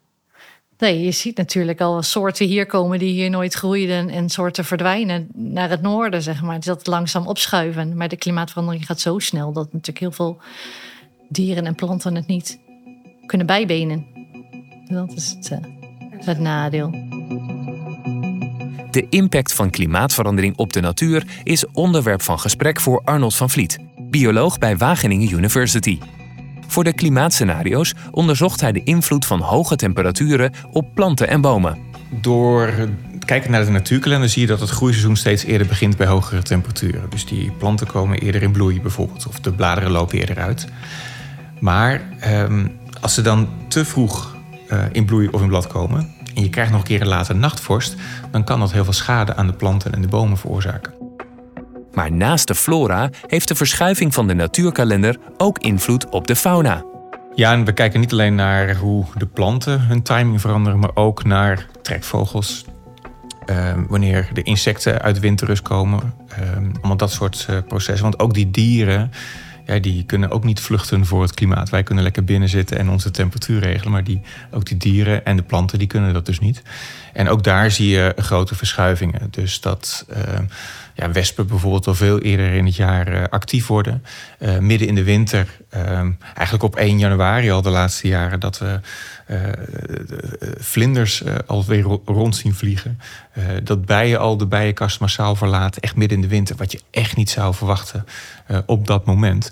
Nee, 0.78 1.02
je 1.02 1.12
ziet 1.12 1.36
natuurlijk 1.36 1.80
al 1.80 2.02
soorten 2.02 2.46
hier 2.46 2.66
komen 2.66 2.98
die 2.98 3.12
hier 3.12 3.30
nooit 3.30 3.54
groeiden 3.54 4.08
en 4.08 4.28
soorten 4.28 4.64
verdwijnen 4.64 5.28
naar 5.32 5.70
het 5.70 5.82
noorden, 5.82 6.22
zeg 6.22 6.42
maar. 6.42 6.60
Dat 6.60 6.86
langzaam 6.86 7.26
opschuiven. 7.26 7.96
Maar 7.96 8.08
de 8.08 8.16
klimaatverandering 8.16 8.86
gaat 8.86 9.00
zo 9.00 9.18
snel 9.18 9.52
dat 9.52 9.64
natuurlijk 9.64 9.98
heel 9.98 10.12
veel 10.12 10.40
dieren 11.28 11.66
en 11.66 11.74
planten 11.74 12.14
het 12.14 12.26
niet 12.26 12.58
kunnen 13.26 13.46
bijbenen. 13.46 14.11
Dat 14.88 15.12
is 15.12 15.30
het, 15.30 15.50
uh, 15.50 15.58
het 16.24 16.38
nadeel. 16.38 16.90
De 18.90 19.06
impact 19.08 19.54
van 19.54 19.70
klimaatverandering 19.70 20.56
op 20.56 20.72
de 20.72 20.80
natuur 20.80 21.26
is 21.42 21.66
onderwerp 21.72 22.22
van 22.22 22.38
gesprek 22.38 22.80
voor 22.80 23.02
Arnold 23.04 23.34
van 23.34 23.50
Vliet, 23.50 23.78
bioloog 23.98 24.58
bij 24.58 24.76
Wageningen 24.76 25.32
University. 25.32 25.98
Voor 26.66 26.84
de 26.84 26.92
klimaatscenario's 26.92 27.94
onderzocht 28.10 28.60
hij 28.60 28.72
de 28.72 28.82
invloed 28.82 29.26
van 29.26 29.40
hoge 29.40 29.76
temperaturen 29.76 30.52
op 30.70 30.94
planten 30.94 31.28
en 31.28 31.40
bomen. 31.40 31.78
Door 32.20 32.88
kijken 33.24 33.50
naar 33.50 33.64
de 33.64 33.70
natuurkalender 33.70 34.28
zie 34.28 34.40
je 34.42 34.48
dat 34.48 34.60
het 34.60 34.70
groeiseizoen 34.70 35.16
steeds 35.16 35.44
eerder 35.44 35.66
begint 35.66 35.96
bij 35.96 36.06
hogere 36.06 36.42
temperaturen. 36.42 37.10
Dus 37.10 37.26
die 37.26 37.50
planten 37.50 37.86
komen 37.86 38.18
eerder 38.18 38.42
in 38.42 38.52
bloei 38.52 38.80
bijvoorbeeld, 38.80 39.26
of 39.26 39.40
de 39.40 39.52
bladeren 39.52 39.90
lopen 39.90 40.18
eerder 40.18 40.38
uit. 40.38 40.68
Maar 41.60 42.02
ehm, 42.20 42.66
als 43.00 43.14
ze 43.14 43.22
dan 43.22 43.48
te 43.68 43.84
vroeg 43.84 44.36
uh, 44.72 44.84
in 44.92 45.04
bloei 45.04 45.28
of 45.28 45.40
in 45.40 45.48
blad 45.48 45.66
komen 45.66 46.20
en 46.34 46.42
je 46.42 46.50
krijgt 46.50 46.70
nog 46.70 46.80
een 46.80 46.86
keer 46.86 47.00
een 47.00 47.06
late 47.06 47.34
nachtvorst, 47.34 47.96
dan 48.30 48.44
kan 48.44 48.60
dat 48.60 48.72
heel 48.72 48.84
veel 48.84 48.92
schade 48.92 49.36
aan 49.36 49.46
de 49.46 49.52
planten 49.52 49.92
en 49.92 50.00
de 50.00 50.08
bomen 50.08 50.36
veroorzaken. 50.36 50.92
Maar 51.92 52.12
naast 52.12 52.46
de 52.46 52.54
flora 52.54 53.10
heeft 53.26 53.48
de 53.48 53.54
verschuiving 53.54 54.14
van 54.14 54.26
de 54.26 54.34
natuurkalender 54.34 55.16
ook 55.36 55.58
invloed 55.58 56.08
op 56.08 56.26
de 56.26 56.36
fauna. 56.36 56.84
Ja, 57.34 57.52
en 57.52 57.64
we 57.64 57.72
kijken 57.72 58.00
niet 58.00 58.12
alleen 58.12 58.34
naar 58.34 58.76
hoe 58.76 59.04
de 59.16 59.26
planten 59.26 59.80
hun 59.80 60.02
timing 60.02 60.40
veranderen, 60.40 60.78
maar 60.78 60.90
ook 60.94 61.24
naar 61.24 61.66
trekvogels. 61.82 62.64
Uh, 63.46 63.72
wanneer 63.88 64.28
de 64.32 64.42
insecten 64.42 65.02
uit 65.02 65.18
winterrust 65.18 65.62
komen. 65.62 66.14
Uh, 66.40 66.56
allemaal 66.56 66.96
dat 66.96 67.12
soort 67.12 67.46
uh, 67.50 67.56
processen. 67.68 68.02
Want 68.02 68.18
ook 68.18 68.34
die 68.34 68.50
dieren, 68.50 69.10
ja, 69.66 69.78
die 69.78 70.04
kunnen 70.04 70.30
ook 70.30 70.44
niet 70.44 70.60
vluchten 70.60 71.06
voor 71.06 71.22
het 71.22 71.34
klimaat. 71.34 71.70
Wij 71.70 71.82
kunnen 71.82 72.04
lekker 72.04 72.24
binnen 72.24 72.48
zitten 72.48 72.78
en 72.78 72.88
onze 72.88 73.10
temperatuur 73.10 73.60
regelen. 73.60 73.92
Maar 73.92 74.04
die, 74.04 74.20
ook 74.50 74.64
die 74.64 74.76
dieren 74.76 75.24
en 75.24 75.36
de 75.36 75.42
planten, 75.42 75.78
die 75.78 75.88
kunnen 75.88 76.12
dat 76.12 76.26
dus 76.26 76.38
niet. 76.38 76.62
En 77.12 77.28
ook 77.28 77.42
daar 77.42 77.70
zie 77.70 77.88
je 77.88 78.12
grote 78.16 78.54
verschuivingen. 78.54 79.28
Dus 79.30 79.60
dat 79.60 80.06
ja, 80.94 81.12
wespen 81.12 81.46
bijvoorbeeld 81.46 81.86
al 81.86 81.94
veel 81.94 82.18
eerder 82.18 82.52
in 82.52 82.64
het 82.64 82.76
jaar 82.76 83.12
uh, 83.12 83.24
actief 83.30 83.66
worden. 83.66 84.04
Uh, 84.38 84.58
midden 84.58 84.88
in 84.88 84.94
de 84.94 85.02
winter, 85.02 85.46
uh, 85.74 86.00
eigenlijk 86.34 86.62
op 86.62 86.76
1 86.76 86.98
januari 86.98 87.50
al 87.50 87.62
de 87.62 87.70
laatste 87.70 88.08
jaren, 88.08 88.40
dat 88.40 88.58
we 88.58 88.80
uh, 89.30 89.38
vlinders 90.58 91.22
alweer 91.46 91.82
rond 92.04 92.36
zien 92.36 92.54
vliegen. 92.54 93.00
dat 93.62 93.84
bijen 93.84 94.18
al 94.18 94.36
de 94.36 94.46
bijenkast 94.46 95.00
massaal 95.00 95.36
verlaten, 95.36 95.82
echt 95.82 95.96
midden 95.96 96.16
in 96.16 96.22
de 96.22 96.28
winter, 96.28 96.56
wat 96.56 96.72
je 96.72 96.80
echt 96.90 97.16
niet 97.16 97.30
zou 97.30 97.54
verwachten 97.54 98.04
op 98.66 98.86
dat 98.86 99.04
moment. 99.04 99.50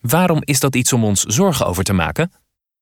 Waarom 0.00 0.40
is 0.44 0.60
dat 0.60 0.74
iets 0.74 0.92
om 0.92 1.04
ons 1.04 1.22
zorgen 1.22 1.66
over 1.66 1.84
te 1.84 1.92
maken? 1.92 2.30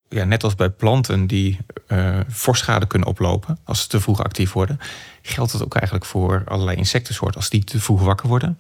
ja, 0.08 0.24
net 0.24 0.44
als 0.44 0.54
bij 0.54 0.70
planten 0.70 1.26
die 1.26 1.58
uh, 1.88 2.20
vorstschade 2.28 2.86
kunnen 2.86 3.08
oplopen 3.08 3.58
als 3.64 3.82
ze 3.82 3.88
te 3.88 4.00
vroeg 4.00 4.22
actief 4.24 4.52
worden, 4.52 4.78
geldt 5.26 5.52
het 5.52 5.64
ook 5.64 5.74
eigenlijk 5.74 6.04
voor 6.04 6.42
allerlei 6.46 6.76
insectensoorten. 6.76 7.40
Als 7.40 7.50
die 7.50 7.64
te 7.64 7.80
vroeg 7.80 8.02
wakker 8.02 8.28
worden 8.28 8.58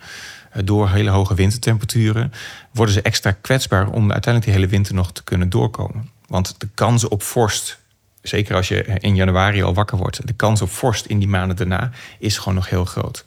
uh, 0.56 0.62
door 0.64 0.88
hele 0.88 1.10
hoge 1.10 1.34
wintertemperaturen, 1.34 2.32
worden 2.72 2.94
ze 2.94 3.02
extra 3.02 3.36
kwetsbaar 3.40 3.86
om 3.86 4.12
uiteindelijk 4.12 4.44
die 4.44 4.52
hele 4.52 4.66
winter 4.66 4.94
nog 4.94 5.12
te 5.12 5.24
kunnen 5.24 5.50
doorkomen. 5.50 6.10
Want 6.28 6.54
de 6.58 6.68
kans 6.74 7.08
op 7.08 7.22
vorst, 7.22 7.78
zeker 8.22 8.54
als 8.54 8.68
je 8.68 8.84
in 8.84 9.14
januari 9.14 9.62
al 9.62 9.74
wakker 9.74 9.98
wordt, 9.98 10.26
de 10.26 10.32
kans 10.32 10.62
op 10.62 10.70
vorst 10.70 11.06
in 11.06 11.18
die 11.18 11.28
maanden 11.28 11.56
daarna 11.56 11.90
is 12.18 12.38
gewoon 12.38 12.54
nog 12.54 12.68
heel 12.68 12.84
groot. 12.84 13.24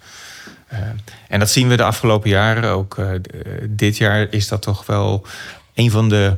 Uh, 0.74 0.80
en 1.28 1.40
dat 1.40 1.50
zien 1.50 1.68
we 1.68 1.76
de 1.76 1.84
afgelopen 1.84 2.30
jaren. 2.30 2.70
Ook 2.70 2.98
dit 3.70 3.98
jaar 3.98 4.28
is 4.30 4.48
dat 4.48 4.62
toch 4.62 4.86
wel 4.86 5.26
een 5.74 5.92
van 5.92 6.10
de 6.10 6.36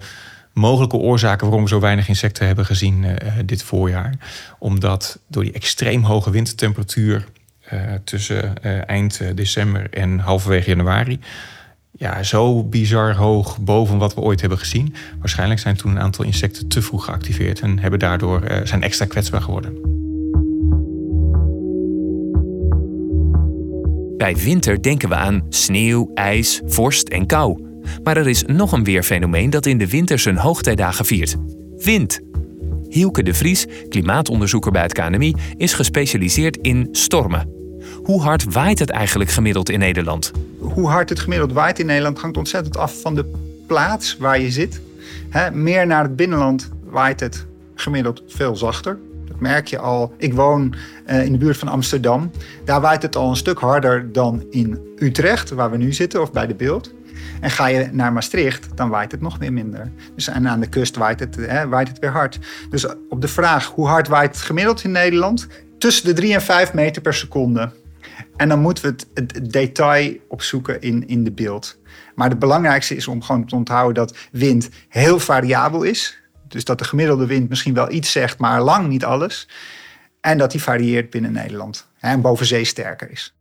mogelijke 0.53 0.97
oorzaken 0.97 1.45
waarom 1.45 1.63
we 1.63 1.69
zo 1.69 1.79
weinig 1.79 2.07
insecten 2.07 2.45
hebben 2.45 2.65
gezien 2.65 3.03
uh, 3.03 3.13
dit 3.45 3.63
voorjaar. 3.63 4.13
Omdat 4.59 5.19
door 5.27 5.43
die 5.43 5.53
extreem 5.53 6.03
hoge 6.03 6.29
wintertemperatuur 6.29 7.25
uh, 7.73 7.79
tussen 8.03 8.53
uh, 8.65 8.89
eind 8.89 9.21
december 9.35 9.89
en 9.89 10.19
halverwege 10.19 10.69
januari. 10.69 11.19
Ja, 11.91 12.23
zo 12.23 12.63
bizar 12.63 13.15
hoog 13.15 13.59
boven 13.59 13.97
wat 13.97 14.13
we 14.13 14.21
ooit 14.21 14.41
hebben 14.41 14.59
gezien. 14.59 14.95
Waarschijnlijk 15.19 15.59
zijn 15.59 15.75
toen 15.75 15.91
een 15.91 15.99
aantal 15.99 16.25
insecten 16.25 16.67
te 16.67 16.81
vroeg 16.81 17.05
geactiveerd 17.05 17.59
en 17.59 17.79
hebben 17.79 17.99
daardoor 17.99 18.41
zijn 18.63 18.83
extra 18.83 19.05
kwetsbaar 19.05 19.41
geworden. 19.41 19.99
Bij 24.17 24.35
winter 24.35 24.81
denken 24.81 25.09
we 25.09 25.15
aan 25.15 25.45
sneeuw, 25.49 26.11
ijs, 26.13 26.61
vorst 26.65 27.07
en 27.07 27.25
kou. 27.25 27.70
Maar 28.03 28.17
er 28.17 28.27
is 28.27 28.43
nog 28.43 28.71
een 28.71 28.83
weerfenomeen 28.83 29.49
dat 29.49 29.65
in 29.65 29.77
de 29.77 29.89
winter 29.89 30.19
zijn 30.19 30.37
hoogtijdagen 30.37 31.05
viert: 31.05 31.35
wind. 31.77 32.19
Hielke 32.89 33.23
de 33.23 33.33
Vries, 33.33 33.67
klimaatonderzoeker 33.89 34.71
bij 34.71 34.81
het 34.81 34.93
KNMI, 34.93 35.35
is 35.57 35.73
gespecialiseerd 35.73 36.57
in 36.57 36.87
stormen. 36.91 37.49
Hoe 38.03 38.21
hard 38.21 38.53
waait 38.53 38.79
het 38.79 38.89
eigenlijk 38.89 39.29
gemiddeld 39.29 39.69
in 39.69 39.79
Nederland? 39.79 40.31
Hoe 40.59 40.87
hard 40.87 41.09
het 41.09 41.19
gemiddeld 41.19 41.51
waait 41.51 41.79
in 41.79 41.85
Nederland 41.85 42.19
hangt 42.19 42.37
ontzettend 42.37 42.77
af 42.77 43.01
van 43.01 43.15
de 43.15 43.31
plaats 43.67 44.17
waar 44.17 44.39
je 44.39 44.51
zit. 44.51 44.81
meer 45.53 45.87
naar 45.87 46.03
het 46.03 46.15
binnenland 46.15 46.69
waait 46.83 47.19
het 47.19 47.45
gemiddeld 47.75 48.23
veel 48.27 48.55
zachter. 48.55 48.97
Dat 49.27 49.39
merk 49.39 49.67
je 49.67 49.77
al. 49.77 50.13
Ik 50.17 50.33
woon 50.33 50.75
uh, 51.09 51.25
in 51.25 51.31
de 51.31 51.37
buurt 51.37 51.57
van 51.57 51.67
Amsterdam. 51.67 52.31
Daar 52.65 52.81
waait 52.81 53.01
het 53.01 53.15
al 53.15 53.29
een 53.29 53.35
stuk 53.35 53.59
harder 53.59 54.11
dan 54.11 54.43
in 54.49 54.79
Utrecht, 54.97 55.49
waar 55.49 55.71
we 55.71 55.77
nu 55.77 55.93
zitten, 55.93 56.21
of 56.21 56.31
bij 56.31 56.47
de 56.47 56.55
beeld. 56.55 56.93
En 57.41 57.51
ga 57.51 57.65
je 57.65 57.89
naar 57.91 58.13
Maastricht, 58.13 58.77
dan 58.77 58.89
waait 58.89 59.11
het 59.11 59.21
nog 59.21 59.37
weer 59.37 59.53
minder. 59.53 59.91
Dus, 60.15 60.27
en 60.27 60.47
aan 60.47 60.59
de 60.59 60.69
kust 60.69 60.95
waait 60.95 61.19
het, 61.19 61.35
hè, 61.35 61.67
waait 61.67 61.87
het 61.87 61.99
weer 61.99 62.11
hard. 62.11 62.39
Dus 62.69 62.85
op 63.09 63.21
de 63.21 63.27
vraag 63.27 63.65
hoe 63.65 63.87
hard 63.87 64.07
waait 64.07 64.35
het 64.35 64.43
gemiddeld 64.43 64.83
in 64.83 64.91
Nederland? 64.91 65.47
Tussen 65.77 66.05
de 66.05 66.13
3 66.13 66.33
en 66.33 66.41
5 66.41 66.73
meter 66.73 67.01
per 67.01 67.13
seconde. 67.13 67.71
En 68.35 68.49
dan 68.49 68.59
moeten 68.59 68.83
we 68.83 68.95
het, 69.13 69.51
detail 69.51 70.17
opzoeken 70.27 70.81
in, 70.81 71.07
in 71.07 71.23
de 71.23 71.31
beeld. 71.31 71.79
Maar 72.15 72.29
het 72.29 72.39
belangrijkste 72.39 72.95
is 72.95 73.07
om 73.07 73.21
gewoon 73.21 73.45
te 73.45 73.55
onthouden 73.55 73.93
dat 73.93 74.17
wind 74.31 74.69
heel 74.89 75.19
variabel 75.19 75.83
is. 75.83 76.19
Dus 76.47 76.65
dat 76.65 76.77
de 76.77 76.83
gemiddelde 76.83 77.25
wind 77.25 77.49
misschien 77.49 77.73
wel 77.73 77.91
iets 77.91 78.11
zegt, 78.11 78.39
maar 78.39 78.61
lang 78.61 78.87
niet 78.87 79.05
alles. 79.05 79.47
En 80.21 80.37
dat 80.37 80.51
die 80.51 80.61
varieert 80.61 81.09
binnen 81.09 81.31
Nederland. 81.31 81.87
En 81.99 82.21
boven 82.21 82.45
zee 82.45 82.65
sterker 82.65 83.11
is. 83.11 83.35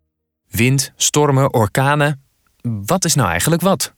Wind, 0.49 0.93
stormen, 0.97 1.53
orkanen. 1.55 2.30
Wat 2.62 3.05
is 3.05 3.14
nou 3.14 3.29
eigenlijk 3.29 3.62
wat? 3.62 3.94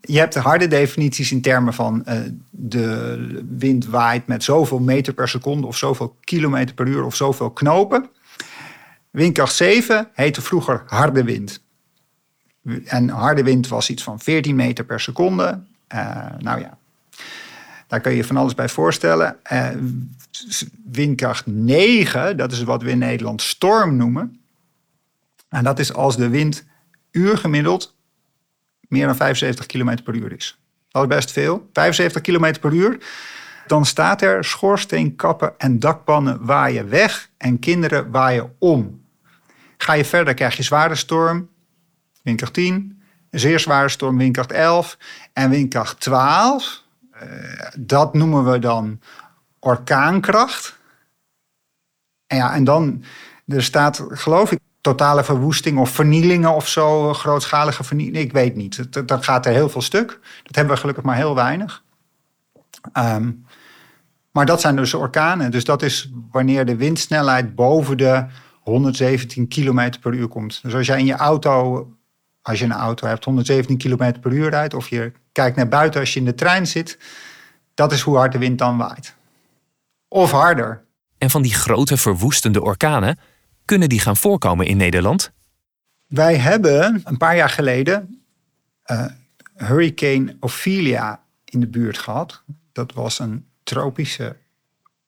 Je 0.00 0.18
hebt 0.18 0.32
de 0.32 0.40
harde 0.40 0.66
definities 0.66 1.32
in 1.32 1.40
termen 1.40 1.74
van 1.74 2.04
uh, 2.08 2.20
de 2.50 3.44
wind 3.58 3.86
waait 3.86 4.26
met 4.26 4.44
zoveel 4.44 4.78
meter 4.78 5.12
per 5.12 5.28
seconde 5.28 5.66
of 5.66 5.76
zoveel 5.76 6.16
kilometer 6.20 6.74
per 6.74 6.86
uur 6.86 7.04
of 7.04 7.16
zoveel 7.16 7.50
knopen. 7.50 8.10
Windkracht 9.10 9.54
7 9.54 10.08
heette 10.12 10.42
vroeger 10.42 10.82
harde 10.86 11.24
wind. 11.24 11.62
En 12.84 13.08
harde 13.08 13.42
wind 13.42 13.68
was 13.68 13.90
iets 13.90 14.02
van 14.02 14.20
14 14.20 14.56
meter 14.56 14.84
per 14.84 15.00
seconde. 15.00 15.62
Uh, 15.94 16.26
nou 16.38 16.60
ja, 16.60 16.78
daar 17.86 18.00
kun 18.00 18.12
je 18.12 18.24
van 18.24 18.36
alles 18.36 18.54
bij 18.54 18.68
voorstellen. 18.68 19.36
Uh, 19.52 19.68
windkracht 20.84 21.46
9, 21.46 22.36
dat 22.36 22.52
is 22.52 22.62
wat 22.62 22.82
we 22.82 22.90
in 22.90 22.98
Nederland 22.98 23.42
storm 23.42 23.96
noemen. 23.96 24.40
En 25.48 25.64
dat 25.64 25.78
is 25.78 25.92
als 25.92 26.16
de 26.16 26.28
wind 26.28 26.64
uurgemiddeld 27.10 27.96
meer 28.90 29.06
dan 29.06 29.16
75 29.16 29.66
km 29.66 30.02
per 30.02 30.14
uur 30.14 30.32
is. 30.32 30.58
Dat 30.88 31.02
is 31.02 31.08
best 31.08 31.32
veel. 31.32 31.68
75 31.72 32.22
km 32.22 32.60
per 32.60 32.72
uur. 32.72 32.98
Dan 33.66 33.84
staat 33.84 34.22
er 34.22 34.44
schoorsteenkappen 34.44 35.58
en 35.58 35.78
dakpannen 35.78 36.44
waaien 36.44 36.88
weg 36.88 37.30
en 37.36 37.58
kinderen 37.58 38.10
waaien 38.10 38.54
om. 38.58 39.04
Ga 39.76 39.92
je 39.92 40.04
verder, 40.04 40.34
krijg 40.34 40.56
je 40.56 40.62
zware 40.62 40.94
storm, 40.94 41.48
windkracht 42.22 42.52
10. 42.52 43.02
Een 43.30 43.40
zeer 43.40 43.60
zware 43.60 43.88
storm, 43.88 44.18
windkracht 44.18 44.52
11. 44.52 44.98
En 45.32 45.50
windkracht 45.50 46.00
12, 46.00 46.82
uh, 47.14 47.22
dat 47.78 48.14
noemen 48.14 48.50
we 48.50 48.58
dan 48.58 49.00
orkaankracht. 49.58 50.78
En, 52.26 52.36
ja, 52.36 52.54
en 52.54 52.64
dan, 52.64 53.04
er 53.46 53.62
staat, 53.62 54.04
geloof 54.08 54.52
ik, 54.52 54.58
totale 54.80 55.24
verwoesting 55.24 55.78
of 55.78 55.90
vernielingen 55.90 56.54
of 56.54 56.68
zo, 56.68 57.12
grootschalige 57.12 57.84
vernieling. 57.84 58.24
Ik 58.24 58.32
weet 58.32 58.56
niet. 58.56 59.06
Dat, 59.08 59.24
gaat 59.24 59.46
er 59.46 59.52
heel 59.52 59.68
veel 59.68 59.82
stuk. 59.82 60.18
Dat 60.42 60.56
hebben 60.56 60.74
we 60.74 60.80
gelukkig 60.80 61.04
maar 61.04 61.16
heel 61.16 61.34
weinig. 61.34 61.84
Ehm, 62.92 63.30
maar 64.30 64.46
dat 64.46 64.60
zijn 64.60 64.76
dus 64.76 64.94
orkanen. 64.94 65.50
Dus 65.50 65.64
dat 65.64 65.82
is 65.82 66.10
wanneer 66.30 66.64
de 66.64 66.76
windsnelheid 66.76 67.54
boven 67.54 67.96
de 67.96 68.26
117 68.60 69.48
km 69.48 69.92
per 70.00 70.14
uur 70.14 70.28
komt. 70.28 70.62
Dus 70.62 70.74
als 70.74 70.86
jij 70.86 70.98
in 70.98 71.06
je 71.06 71.16
auto, 71.16 71.86
als 72.42 72.58
je 72.58 72.64
een 72.64 72.72
auto 72.72 73.06
hebt, 73.06 73.24
117 73.24 73.78
km 73.78 74.20
per 74.20 74.32
uur 74.32 74.50
rijdt, 74.50 74.74
of 74.74 74.88
je 74.88 75.12
kijkt 75.32 75.56
naar 75.56 75.68
buiten 75.68 76.00
als 76.00 76.12
je 76.12 76.18
in 76.18 76.24
de 76.24 76.34
trein 76.34 76.66
zit, 76.66 76.98
dat 77.74 77.92
is 77.92 78.00
hoe 78.00 78.16
hard 78.16 78.32
de 78.32 78.38
wind 78.38 78.58
dan 78.58 78.78
waait. 78.78 79.14
Of 80.08 80.30
harder. 80.30 80.84
En 81.18 81.30
van 81.30 81.42
die 81.42 81.54
grote 81.54 81.96
verwoestende 81.96 82.62
orkanen 82.62 83.18
kunnen 83.70 83.88
die 83.88 84.00
gaan 84.00 84.16
voorkomen 84.16 84.66
in 84.66 84.76
Nederland? 84.76 85.32
Wij 86.06 86.36
hebben 86.36 87.00
een 87.04 87.16
paar 87.16 87.36
jaar 87.36 87.48
geleden 87.48 88.22
uh, 88.86 89.06
Hurricane 89.54 90.36
Ophelia 90.40 91.22
in 91.44 91.60
de 91.60 91.66
buurt 91.66 91.98
gehad. 91.98 92.42
Dat 92.72 92.92
was 92.92 93.18
een 93.18 93.46
tropische 93.62 94.36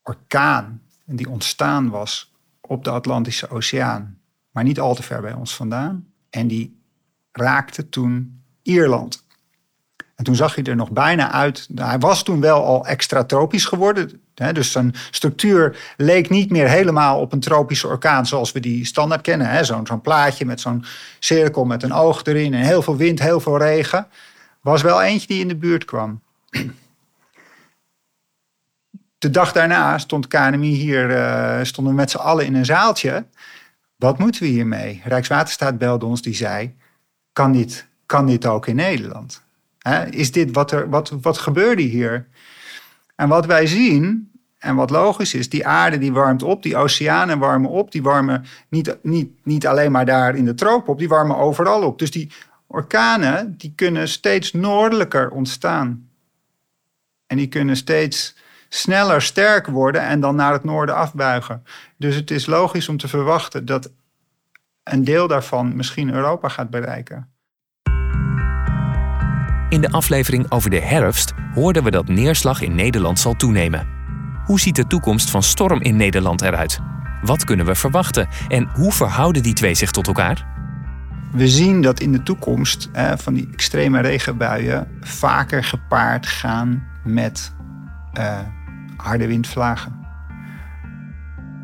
orkaan 0.03 0.83
die 1.05 1.29
ontstaan 1.29 1.91
was 1.91 2.33
op 2.61 2.85
de 2.85 2.91
Atlantische 2.91 3.49
Oceaan, 3.49 4.19
maar 4.51 4.65
niet 4.65 4.81
al 4.81 4.95
te 4.95 5.03
ver 5.03 5.21
bij 5.21 5.33
ons 5.33 5.55
vandaan. 5.55 6.07
En 6.31 6.47
die 6.47 6.81
raakte 7.33 7.89
toen 7.89 8.43
Ierland. 8.63 9.25
En 10.15 10.25
toen 10.25 10.37
zag 10.37 10.55
hij 10.55 10.65
er 10.65 10.77
nog 10.77 10.91
bijna 10.91 11.31
uit. 11.31 11.69
Hij 11.75 11.99
was 11.99 12.23
toen 12.23 12.41
wel 12.41 12.65
al 12.65 12.87
extra 12.87 13.25
tropisch 13.25 13.65
geworden. 13.65 14.23
Dus 14.35 14.73
zijn 14.73 14.95
structuur 15.11 15.95
leek 15.97 16.31
niet 16.31 16.51
meer 16.51 16.69
helemaal 16.69 17.21
op 17.21 17.33
een 17.33 17.41
tropische 17.41 17.87
orkaan 17.87 18.27
zoals 18.27 18.53
we 18.53 18.61
die 18.61 18.85
standaard 18.85 19.21
kennen. 19.21 19.67
Zo'n 19.67 20.01
plaatje 20.01 20.45
met 20.45 20.61
zo'n 20.61 20.85
cirkel 21.19 21.65
met 21.65 21.83
een 21.83 21.93
oog 21.93 22.25
erin 22.25 22.55
en 22.55 22.63
heel 22.63 22.83
veel 22.83 22.97
wind, 22.97 23.21
heel 23.21 23.41
veel 23.41 23.59
regen. 23.59 24.07
Was 24.61 24.83
wel 24.83 25.03
eentje 25.03 25.27
die 25.27 25.41
in 25.41 25.49
de 25.49 25.57
buurt 25.57 25.85
kwam. 25.85 26.21
De 29.19 29.31
dag 29.31 29.53
daarna 29.53 29.99
stond 29.99 30.27
KNMI 30.27 30.75
hier, 30.75 31.11
uh, 31.11 31.59
stonden 31.63 31.93
we 31.93 32.01
met 32.01 32.11
z'n 32.11 32.17
allen 32.17 32.47
in 32.47 32.55
een 32.55 32.65
zaaltje. 32.65 33.27
Wat 33.97 34.19
moeten 34.19 34.43
we 34.43 34.49
hiermee? 34.49 35.03
Rijkswaterstaat 35.05 35.79
belde 35.79 36.07
ons, 36.07 36.23
die 36.23 36.35
zei, 36.35 36.77
kan 37.33 37.53
dit, 37.53 37.87
kan 38.07 38.27
dit 38.27 38.47
ook 38.47 38.67
in 38.67 38.77
Nederland? 38.77 39.43
is 40.11 40.33
dit 40.33 40.53
wat, 40.53 40.73
er, 40.73 40.91
wat, 40.91 41.13
wat 41.21 41.39
gebeurde 41.39 41.83
hier? 41.83 42.29
En 43.23 43.29
wat 43.29 43.47
wij 43.47 43.67
zien, 43.67 44.31
en 44.59 44.75
wat 44.75 44.91
logisch 44.91 45.35
is, 45.35 45.49
die 45.49 45.67
aarde 45.67 45.99
die 45.99 46.13
warmt 46.13 46.43
op, 46.43 46.63
die 46.63 46.77
oceanen 46.77 47.39
warmen 47.39 47.71
op, 47.71 47.93
die 47.93 48.03
warmen 48.03 48.45
niet, 48.69 48.97
niet, 49.03 49.31
niet 49.45 49.67
alleen 49.67 49.93
maar 49.93 50.07
daar 50.07 50.35
in 50.35 50.45
de 50.45 50.55
tropen 50.55 50.93
op, 50.93 50.99
die 50.99 51.09
warmen 51.09 51.37
overal 51.37 51.83
op. 51.83 51.99
Dus 51.99 52.11
die 52.11 52.33
orkanen 52.67 53.55
die 53.59 53.73
kunnen 53.77 54.09
steeds 54.09 54.53
noordelijker 54.53 55.31
ontstaan. 55.31 56.09
En 57.27 57.37
die 57.37 57.49
kunnen 57.49 57.77
steeds 57.77 58.37
sneller 58.69 59.23
sterk 59.23 59.67
worden 59.67 60.03
en 60.03 60.21
dan 60.21 60.37
naar 60.37 60.53
het 60.53 60.65
noorden 60.65 60.97
afbuigen. 60.97 61.65
Dus 61.97 62.15
het 62.15 62.31
is 62.31 62.47
logisch 62.47 62.89
om 62.89 62.97
te 62.97 63.09
verwachten 63.09 63.67
dat 63.67 63.91
een 64.83 65.05
deel 65.05 65.29
daarvan 65.29 65.77
misschien 65.77 66.15
Europa 66.15 66.49
gaat 66.49 66.71
bereiken. 66.71 67.32
In 69.73 69.81
de 69.81 69.91
aflevering 69.91 70.51
over 70.51 70.71
de 70.71 70.81
herfst 70.81 71.33
hoorden 71.55 71.85
we 71.85 71.91
dat 71.91 72.09
neerslag 72.09 72.61
in 72.61 72.75
Nederland 72.75 73.19
zal 73.19 73.37
toenemen. 73.37 73.89
Hoe 74.45 74.61
ziet 74.61 74.77
de 74.77 74.87
toekomst 74.87 75.31
van 75.31 75.43
storm 75.43 75.81
in 75.81 75.97
Nederland 75.97 76.43
eruit? 76.43 76.79
Wat 77.23 77.45
kunnen 77.45 77.67
we 77.67 77.75
verwachten 77.75 78.29
en 78.49 78.69
hoe 78.75 78.93
verhouden 78.93 79.43
die 79.43 79.53
twee 79.53 79.75
zich 79.75 79.91
tot 79.91 80.07
elkaar? 80.07 80.47
We 81.31 81.49
zien 81.49 81.83
dat 81.83 82.01
in 82.01 82.13
de 82.13 82.23
toekomst 82.23 82.91
van 83.17 83.35
die 83.35 83.49
extreme 83.53 84.01
regenbuien 84.01 84.89
vaker 85.01 85.65
gepaard 85.65 86.27
gaan 86.27 86.83
met 87.05 87.53
uh, 88.19 88.39
harde 88.97 89.27
windvlagen. 89.27 90.01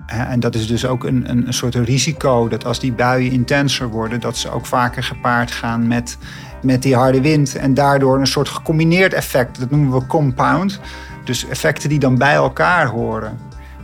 En 0.06 0.40
dat 0.40 0.54
is 0.54 0.66
dus 0.66 0.86
ook 0.86 1.04
een, 1.04 1.30
een, 1.30 1.46
een 1.46 1.52
soort 1.52 1.74
risico 1.74 2.48
dat 2.48 2.64
als 2.64 2.80
die 2.80 2.92
buien 2.92 3.32
intenser 3.32 3.88
worden, 3.88 4.20
dat 4.20 4.36
ze 4.36 4.50
ook 4.50 4.66
vaker 4.66 5.02
gepaard 5.02 5.50
gaan 5.50 5.86
met 5.86 6.18
met 6.62 6.82
die 6.82 6.94
harde 6.94 7.20
wind. 7.20 7.56
En 7.56 7.74
daardoor 7.74 8.18
een 8.18 8.26
soort 8.26 8.48
gecombineerd 8.48 9.12
effect. 9.12 9.60
Dat 9.60 9.70
noemen 9.70 9.92
we 9.92 10.06
compound. 10.06 10.80
Dus 11.24 11.48
effecten 11.48 11.88
die 11.88 11.98
dan 11.98 12.18
bij 12.18 12.34
elkaar 12.34 12.86
horen. 12.86 13.38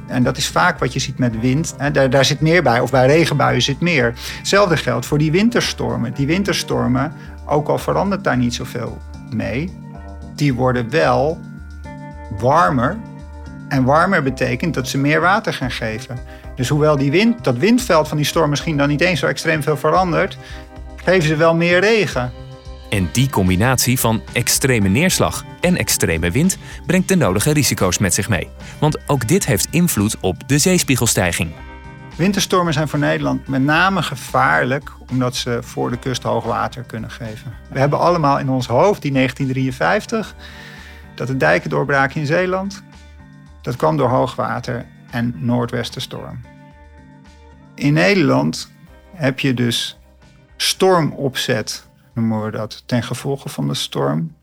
En 0.06 0.22
dat 0.22 0.36
is 0.36 0.48
vaak 0.48 0.78
wat 0.78 0.92
je 0.92 0.98
ziet 0.98 1.18
met 1.18 1.40
wind. 1.40 1.74
Daar, 1.92 2.10
daar 2.10 2.24
zit 2.24 2.40
meer 2.40 2.62
bij, 2.62 2.80
of 2.80 2.90
bij 2.90 3.06
regenbuien 3.06 3.62
zit 3.62 3.80
meer. 3.80 4.14
Hetzelfde 4.38 4.76
geldt 4.76 5.06
voor 5.06 5.18
die 5.18 5.30
winterstormen. 5.30 6.14
Die 6.14 6.26
winterstormen, 6.26 7.12
ook 7.46 7.68
al 7.68 7.78
verandert 7.78 8.24
daar 8.24 8.36
niet 8.36 8.54
zoveel 8.54 8.98
mee, 9.30 9.72
die 10.34 10.54
worden 10.54 10.90
wel 10.90 11.40
warmer. 12.38 12.96
En 13.68 13.84
warmer 13.84 14.22
betekent 14.22 14.74
dat 14.74 14.88
ze 14.88 14.98
meer 14.98 15.20
water 15.20 15.52
gaan 15.52 15.70
geven. 15.70 16.18
Dus 16.56 16.68
hoewel 16.68 16.96
die 16.96 17.10
wind, 17.10 17.44
dat 17.44 17.56
windveld 17.56 18.08
van 18.08 18.16
die 18.16 18.26
storm 18.26 18.50
misschien 18.50 18.76
dan 18.76 18.88
niet 18.88 19.00
eens 19.00 19.20
zo 19.20 19.26
extreem 19.26 19.62
veel 19.62 19.76
verandert, 19.76 20.38
geven 21.04 21.28
ze 21.28 21.36
wel 21.36 21.54
meer 21.54 21.80
regen. 21.80 22.32
En 22.94 23.08
die 23.12 23.30
combinatie 23.30 24.00
van 24.00 24.22
extreme 24.32 24.88
neerslag 24.88 25.44
en 25.60 25.76
extreme 25.76 26.30
wind 26.30 26.58
brengt 26.86 27.08
de 27.08 27.16
nodige 27.16 27.52
risico's 27.52 27.98
met 27.98 28.14
zich 28.14 28.28
mee. 28.28 28.48
Want 28.78 29.08
ook 29.08 29.28
dit 29.28 29.46
heeft 29.46 29.66
invloed 29.70 30.16
op 30.20 30.48
de 30.48 30.58
zeespiegelstijging. 30.58 31.50
Winterstormen 32.16 32.72
zijn 32.72 32.88
voor 32.88 32.98
Nederland 32.98 33.48
met 33.48 33.62
name 33.62 34.02
gevaarlijk 34.02 34.92
omdat 35.10 35.36
ze 35.36 35.58
voor 35.62 35.90
de 35.90 35.98
kust 35.98 36.22
hoogwater 36.22 36.82
kunnen 36.82 37.10
geven. 37.10 37.54
We 37.70 37.78
hebben 37.78 37.98
allemaal 37.98 38.38
in 38.38 38.48
ons 38.48 38.66
hoofd 38.66 39.02
die 39.02 39.12
1953, 39.12 40.34
dat 41.14 41.26
de 41.26 41.36
dijken 41.36 41.70
doorbraken 41.70 42.20
in 42.20 42.26
Zeeland. 42.26 42.82
Dat 43.62 43.76
kwam 43.76 43.96
door 43.96 44.08
hoogwater 44.08 44.86
en 45.10 45.34
noordwestenstorm. 45.36 46.40
In 47.74 47.92
Nederland 47.92 48.72
heb 49.14 49.40
je 49.40 49.54
dus 49.54 49.98
stormopzet 50.56 51.92
noemen 52.14 52.44
we 52.44 52.50
dat, 52.50 52.82
ten 52.86 53.02
gevolge 53.02 53.48
van 53.48 53.68
de 53.68 53.74
storm. 53.74 54.36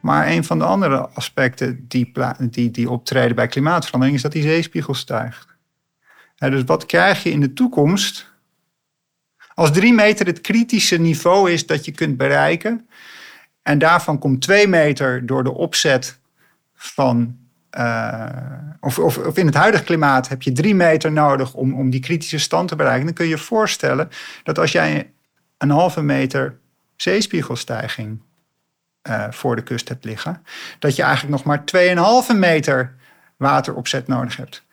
Maar 0.00 0.28
een 0.28 0.44
van 0.44 0.58
de 0.58 0.64
andere 0.64 1.08
aspecten 1.08 1.84
die, 1.88 2.12
die, 2.50 2.70
die 2.70 2.90
optreden 2.90 3.36
bij 3.36 3.46
klimaatverandering 3.46 4.16
is 4.16 4.22
dat 4.22 4.32
die 4.32 4.42
zeespiegel 4.42 4.94
stijgt. 4.94 5.46
dus 6.36 6.64
wat 6.64 6.86
krijg 6.86 7.22
je 7.22 7.30
in 7.30 7.40
de 7.40 7.52
toekomst? 7.52 8.34
Als 9.54 9.72
drie 9.72 9.92
meter 9.92 10.26
het 10.26 10.40
kritische 10.40 10.96
niveau 10.96 11.50
is 11.50 11.66
dat 11.66 11.84
je 11.84 11.92
kunt 11.92 12.16
bereiken, 12.16 12.88
en 13.66 13.78
daarvan 13.78 14.18
komt 14.18 14.42
twee 14.42 14.68
meter 14.68 15.26
door 15.26 15.44
de 15.44 15.52
opzet 15.52 16.18
van. 16.74 17.36
Uh, 17.78 18.26
of, 18.80 18.98
of, 18.98 19.18
of, 19.18 19.36
in 19.36 19.46
het 19.46 19.54
huidige 19.54 19.84
klimaat 19.84 20.28
heb 20.28 20.42
je 20.42 20.52
drie 20.52 20.74
meter 20.74 21.12
nodig 21.12 21.54
om, 21.54 21.74
om 21.74 21.90
die 21.90 22.00
kritische 22.00 22.38
stand 22.38 22.68
te 22.68 22.76
bereiken. 22.76 23.04
Dan 23.04 23.14
kun 23.14 23.24
je 23.24 23.30
je 23.30 23.38
voorstellen 23.38 24.08
dat 24.42 24.58
als 24.58 24.72
jij 24.72 25.12
een 25.58 25.70
halve 25.70 26.02
meter 26.02 26.58
zeespiegelstijging 26.96 28.20
uh, 29.08 29.24
voor 29.30 29.56
de 29.56 29.62
kust 29.62 29.88
hebt 29.88 30.04
liggen, 30.04 30.42
dat 30.78 30.96
je 30.96 31.02
eigenlijk 31.02 31.32
nog 31.32 31.44
maar 31.44 31.64
2,5 32.32 32.36
meter 32.36 32.94
wateropzet 33.36 34.06
nodig 34.06 34.36
hebt. 34.36 34.64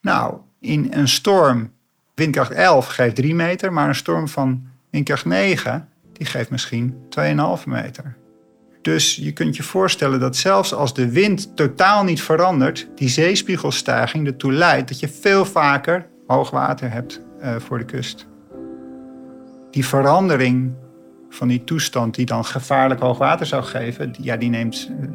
Nou, 0.00 0.36
in 0.60 0.88
een 0.90 1.08
storm, 1.08 1.72
windkracht 2.14 2.50
11 2.50 2.86
geeft 2.86 3.14
3 3.14 3.34
meter, 3.34 3.72
maar 3.72 3.88
een 3.88 3.94
storm 3.94 4.28
van 4.28 4.66
windkracht 4.90 5.24
9, 5.24 5.88
die 6.12 6.26
geeft 6.26 6.50
misschien 6.50 7.08
2,5 7.18 7.64
meter. 7.64 8.16
Dus 8.82 9.16
je 9.16 9.32
kunt 9.32 9.56
je 9.56 9.62
voorstellen 9.62 10.20
dat 10.20 10.36
zelfs 10.36 10.74
als 10.74 10.94
de 10.94 11.10
wind 11.10 11.56
totaal 11.56 12.04
niet 12.04 12.22
verandert, 12.22 12.88
die 12.94 13.08
zeespiegelstijging 13.08 14.26
ertoe 14.26 14.52
leidt 14.52 14.88
dat 14.88 15.00
je 15.00 15.08
veel 15.08 15.44
vaker 15.44 16.06
hoogwater 16.26 16.90
hebt 16.90 17.20
uh, 17.42 17.56
voor 17.58 17.78
de 17.78 17.84
kust. 17.84 18.26
Die 19.70 19.86
verandering 19.86 20.72
van 21.32 21.48
die 21.48 21.64
toestand 21.64 22.14
die 22.14 22.26
dan 22.26 22.44
gevaarlijk 22.44 23.00
hoog 23.00 23.18
water 23.18 23.46
zou 23.46 23.62
geven, 23.62 24.14
ja, 24.20 24.36
die 24.36 24.48
neemt 24.48 24.90
eh, 25.00 25.08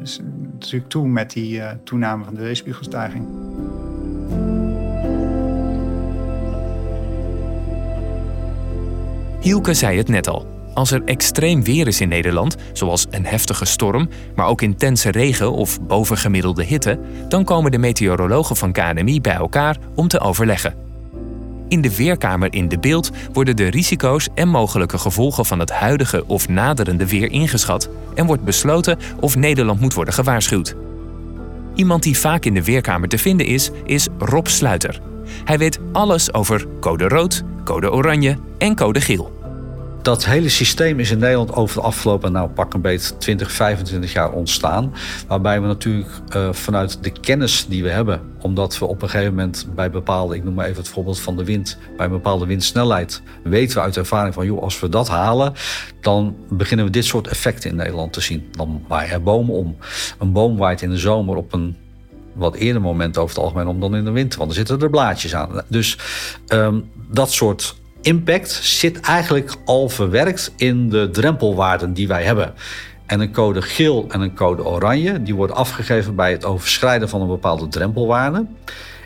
natuurlijk 0.52 0.90
toe 0.90 1.08
met 1.08 1.32
die 1.32 1.56
uh, 1.56 1.70
toename 1.84 2.24
van 2.24 2.34
de 2.34 2.40
zeespiegelstijging. 2.40 3.26
Hielke 9.40 9.74
zei 9.74 9.98
het 9.98 10.08
net 10.08 10.28
al. 10.28 10.56
Als 10.74 10.90
er 10.90 11.02
extreem 11.04 11.64
weer 11.64 11.86
is 11.86 12.00
in 12.00 12.08
Nederland, 12.08 12.56
zoals 12.72 13.06
een 13.10 13.26
heftige 13.26 13.64
storm, 13.64 14.08
maar 14.34 14.46
ook 14.46 14.62
intense 14.62 15.10
regen 15.10 15.52
of 15.52 15.80
bovengemiddelde 15.82 16.64
hitte, 16.64 16.98
dan 17.28 17.44
komen 17.44 17.70
de 17.70 17.78
meteorologen 17.78 18.56
van 18.56 18.72
KNMI 18.72 19.20
bij 19.20 19.34
elkaar 19.34 19.76
om 19.94 20.08
te 20.08 20.20
overleggen. 20.20 20.87
In 21.68 21.80
de 21.80 21.96
Weerkamer 21.96 22.54
in 22.54 22.68
de 22.68 22.78
beeld 22.78 23.10
worden 23.32 23.56
de 23.56 23.68
risico's 23.68 24.28
en 24.34 24.48
mogelijke 24.48 24.98
gevolgen 24.98 25.44
van 25.44 25.58
het 25.58 25.70
huidige 25.70 26.24
of 26.26 26.48
naderende 26.48 27.06
weer 27.08 27.30
ingeschat 27.30 27.88
en 28.14 28.26
wordt 28.26 28.44
besloten 28.44 28.98
of 29.20 29.36
Nederland 29.36 29.80
moet 29.80 29.94
worden 29.94 30.14
gewaarschuwd. 30.14 30.74
Iemand 31.74 32.02
die 32.02 32.18
vaak 32.18 32.44
in 32.44 32.54
de 32.54 32.64
Weerkamer 32.64 33.08
te 33.08 33.18
vinden 33.18 33.46
is, 33.46 33.70
is 33.84 34.08
Rob 34.18 34.46
Sluiter. 34.46 35.00
Hij 35.44 35.58
weet 35.58 35.78
alles 35.92 36.32
over 36.34 36.66
code 36.80 37.08
rood, 37.08 37.42
code 37.64 37.92
oranje 37.92 38.36
en 38.58 38.74
code 38.74 39.00
geel. 39.00 39.37
Dat 40.02 40.24
hele 40.24 40.48
systeem 40.48 41.00
is 41.00 41.10
in 41.10 41.18
Nederland 41.18 41.54
over 41.54 41.76
de 41.76 41.82
afgelopen, 41.82 42.32
nou 42.32 42.48
pak 42.48 42.74
een 42.74 42.80
beetje 42.80 43.16
20, 43.16 43.52
25 43.52 44.12
jaar 44.12 44.32
ontstaan. 44.32 44.94
Waarbij 45.26 45.60
we 45.60 45.66
natuurlijk 45.66 46.08
uh, 46.36 46.52
vanuit 46.52 47.02
de 47.02 47.10
kennis 47.10 47.66
die 47.68 47.82
we 47.82 47.88
hebben, 47.88 48.20
omdat 48.40 48.78
we 48.78 48.84
op 48.84 49.02
een 49.02 49.08
gegeven 49.08 49.34
moment 49.34 49.68
bij 49.74 49.90
bepaalde, 49.90 50.34
ik 50.34 50.44
noem 50.44 50.54
maar 50.54 50.66
even 50.66 50.78
het 50.78 50.88
voorbeeld 50.88 51.20
van 51.20 51.36
de 51.36 51.44
wind, 51.44 51.78
bij 51.96 52.06
een 52.06 52.12
bepaalde 52.12 52.46
windsnelheid, 52.46 53.22
weten 53.42 53.76
we 53.76 53.82
uit 53.82 53.96
ervaring 53.96 54.34
van, 54.34 54.46
joh, 54.46 54.62
als 54.62 54.80
we 54.80 54.88
dat 54.88 55.08
halen, 55.08 55.52
dan 56.00 56.36
beginnen 56.48 56.86
we 56.86 56.92
dit 56.92 57.04
soort 57.04 57.26
effecten 57.26 57.70
in 57.70 57.76
Nederland 57.76 58.12
te 58.12 58.20
zien. 58.20 58.48
Dan 58.50 58.84
waaien 58.88 59.12
er 59.12 59.22
bomen 59.22 59.54
om. 59.54 59.76
Een 60.18 60.32
boom 60.32 60.56
waait 60.56 60.82
in 60.82 60.90
de 60.90 60.98
zomer 60.98 61.36
op 61.36 61.52
een 61.52 61.76
wat 62.34 62.54
eerder 62.54 62.82
moment 62.82 63.18
over 63.18 63.34
het 63.34 63.44
algemeen 63.44 63.66
om 63.66 63.80
dan 63.80 63.96
in 63.96 64.04
de 64.04 64.10
winter, 64.10 64.38
want 64.38 64.50
er 64.50 64.56
zitten 64.56 64.80
er 64.80 64.90
blaadjes 64.90 65.34
aan. 65.34 65.62
Dus 65.68 65.98
um, 66.48 66.90
dat 67.10 67.32
soort 67.32 67.77
impact 68.00 68.50
zit 68.50 69.00
eigenlijk 69.00 69.54
al 69.64 69.88
verwerkt 69.88 70.52
in 70.56 70.88
de 70.88 71.10
drempelwaarden 71.10 71.92
die 71.92 72.08
wij 72.08 72.24
hebben. 72.24 72.54
En 73.06 73.20
een 73.20 73.32
code 73.32 73.62
geel 73.62 74.06
en 74.08 74.20
een 74.20 74.34
code 74.34 74.64
oranje, 74.64 75.22
die 75.22 75.34
worden 75.34 75.56
afgegeven 75.56 76.14
bij 76.14 76.32
het 76.32 76.44
overschrijden 76.44 77.08
van 77.08 77.20
een 77.20 77.28
bepaalde 77.28 77.68
drempelwaarde. 77.68 78.46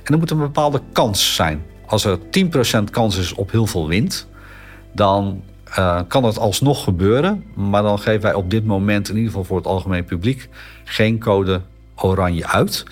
En 0.03 0.13
er 0.13 0.19
moet 0.19 0.31
een 0.31 0.39
bepaalde 0.39 0.81
kans 0.93 1.35
zijn. 1.35 1.63
Als 1.87 2.05
er 2.05 2.19
10% 2.19 2.85
kans 2.91 3.17
is 3.17 3.35
op 3.35 3.51
heel 3.51 3.67
veel 3.67 3.89
wind, 3.89 4.27
dan 4.93 5.43
uh, 5.79 6.01
kan 6.09 6.25
het 6.25 6.39
alsnog 6.39 6.85
gebeuren. 6.85 7.45
Maar 7.55 7.83
dan 7.83 7.99
geven 7.99 8.21
wij 8.21 8.35
op 8.35 8.51
dit 8.51 8.65
moment, 8.65 9.09
in 9.09 9.15
ieder 9.15 9.31
geval 9.31 9.45
voor 9.45 9.57
het 9.57 9.67
algemeen 9.67 10.05
publiek, 10.05 10.49
geen 10.85 11.19
code 11.19 11.61
oranje 11.97 12.47
uit. 12.47 12.85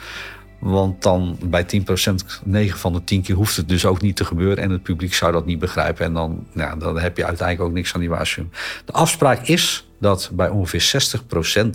Want 0.61 1.03
dan 1.03 1.38
bij 1.44 1.64
10%, 1.64 2.44
9 2.44 2.79
van 2.79 2.92
de 2.92 3.05
10 3.05 3.23
keer 3.23 3.35
hoeft 3.35 3.57
het 3.57 3.68
dus 3.68 3.85
ook 3.85 4.01
niet 4.01 4.16
te 4.16 4.25
gebeuren. 4.25 4.64
En 4.64 4.70
het 4.70 4.83
publiek 4.83 5.14
zou 5.14 5.33
dat 5.33 5.46
niet 5.46 5.59
begrijpen. 5.59 6.05
En 6.05 6.12
dan, 6.12 6.46
ja, 6.55 6.77
dan 6.77 6.99
heb 6.99 7.16
je 7.16 7.25
uiteindelijk 7.25 7.68
ook 7.68 7.75
niks 7.75 7.94
aan 7.94 8.01
die 8.01 8.09
waarschuwing. 8.09 8.55
De 8.85 8.92
afspraak 8.92 9.46
is 9.46 9.88
dat 10.01 10.31
bij 10.33 10.49
ongeveer 10.49 11.20
60% 11.55 11.66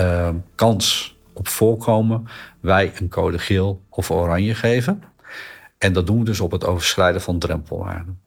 uh, 0.00 0.28
kans 0.54 1.16
op 1.32 1.48
voorkomen 1.48 2.26
wij 2.60 2.92
een 2.94 3.08
code 3.08 3.38
geel 3.38 3.82
of 3.88 4.10
oranje 4.10 4.54
geven. 4.54 5.02
En 5.78 5.92
dat 5.92 6.06
doen 6.06 6.18
we 6.18 6.24
dus 6.24 6.40
op 6.40 6.50
het 6.50 6.64
overschrijden 6.64 7.20
van 7.20 7.38
drempelwaarden. 7.38 8.20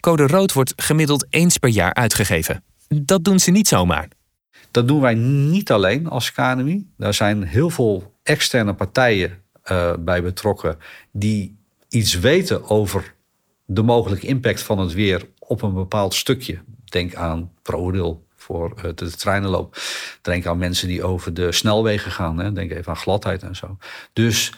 Code 0.00 0.26
rood 0.26 0.52
wordt 0.52 0.72
gemiddeld 0.76 1.26
eens 1.30 1.58
per 1.58 1.70
jaar 1.70 1.94
uitgegeven. 1.94 2.64
Dat 2.88 3.24
doen 3.24 3.38
ze 3.38 3.50
niet 3.50 3.68
zomaar. 3.68 4.08
Dat 4.70 4.88
doen 4.88 5.00
wij 5.00 5.14
niet 5.14 5.72
alleen 5.72 6.08
als 6.08 6.32
KNMI. 6.32 6.86
Daar 6.96 7.14
zijn 7.14 7.42
heel 7.42 7.70
veel 7.70 8.13
externe 8.24 8.74
partijen 8.74 9.42
uh, 9.70 9.92
bij 9.98 10.22
betrokken 10.22 10.78
die 11.12 11.56
iets 11.88 12.18
weten 12.18 12.68
over 12.68 13.14
de 13.64 13.82
mogelijke 13.82 14.26
impact 14.26 14.62
van 14.62 14.78
het 14.78 14.92
weer 14.92 15.28
op 15.38 15.62
een 15.62 15.74
bepaald 15.74 16.14
stukje. 16.14 16.58
Denk 16.84 17.14
aan 17.14 17.52
ProRail 17.62 18.26
voor 18.36 18.72
uh, 18.76 18.90
de 18.94 19.10
treinenloop. 19.10 19.76
Denk 20.22 20.46
aan 20.46 20.58
mensen 20.58 20.88
die 20.88 21.02
over 21.02 21.34
de 21.34 21.52
snelwegen 21.52 22.10
gaan. 22.10 22.38
Hè. 22.38 22.52
Denk 22.52 22.70
even 22.70 22.92
aan 22.92 22.96
gladheid 22.96 23.42
en 23.42 23.56
zo. 23.56 23.76
Dus 24.12 24.52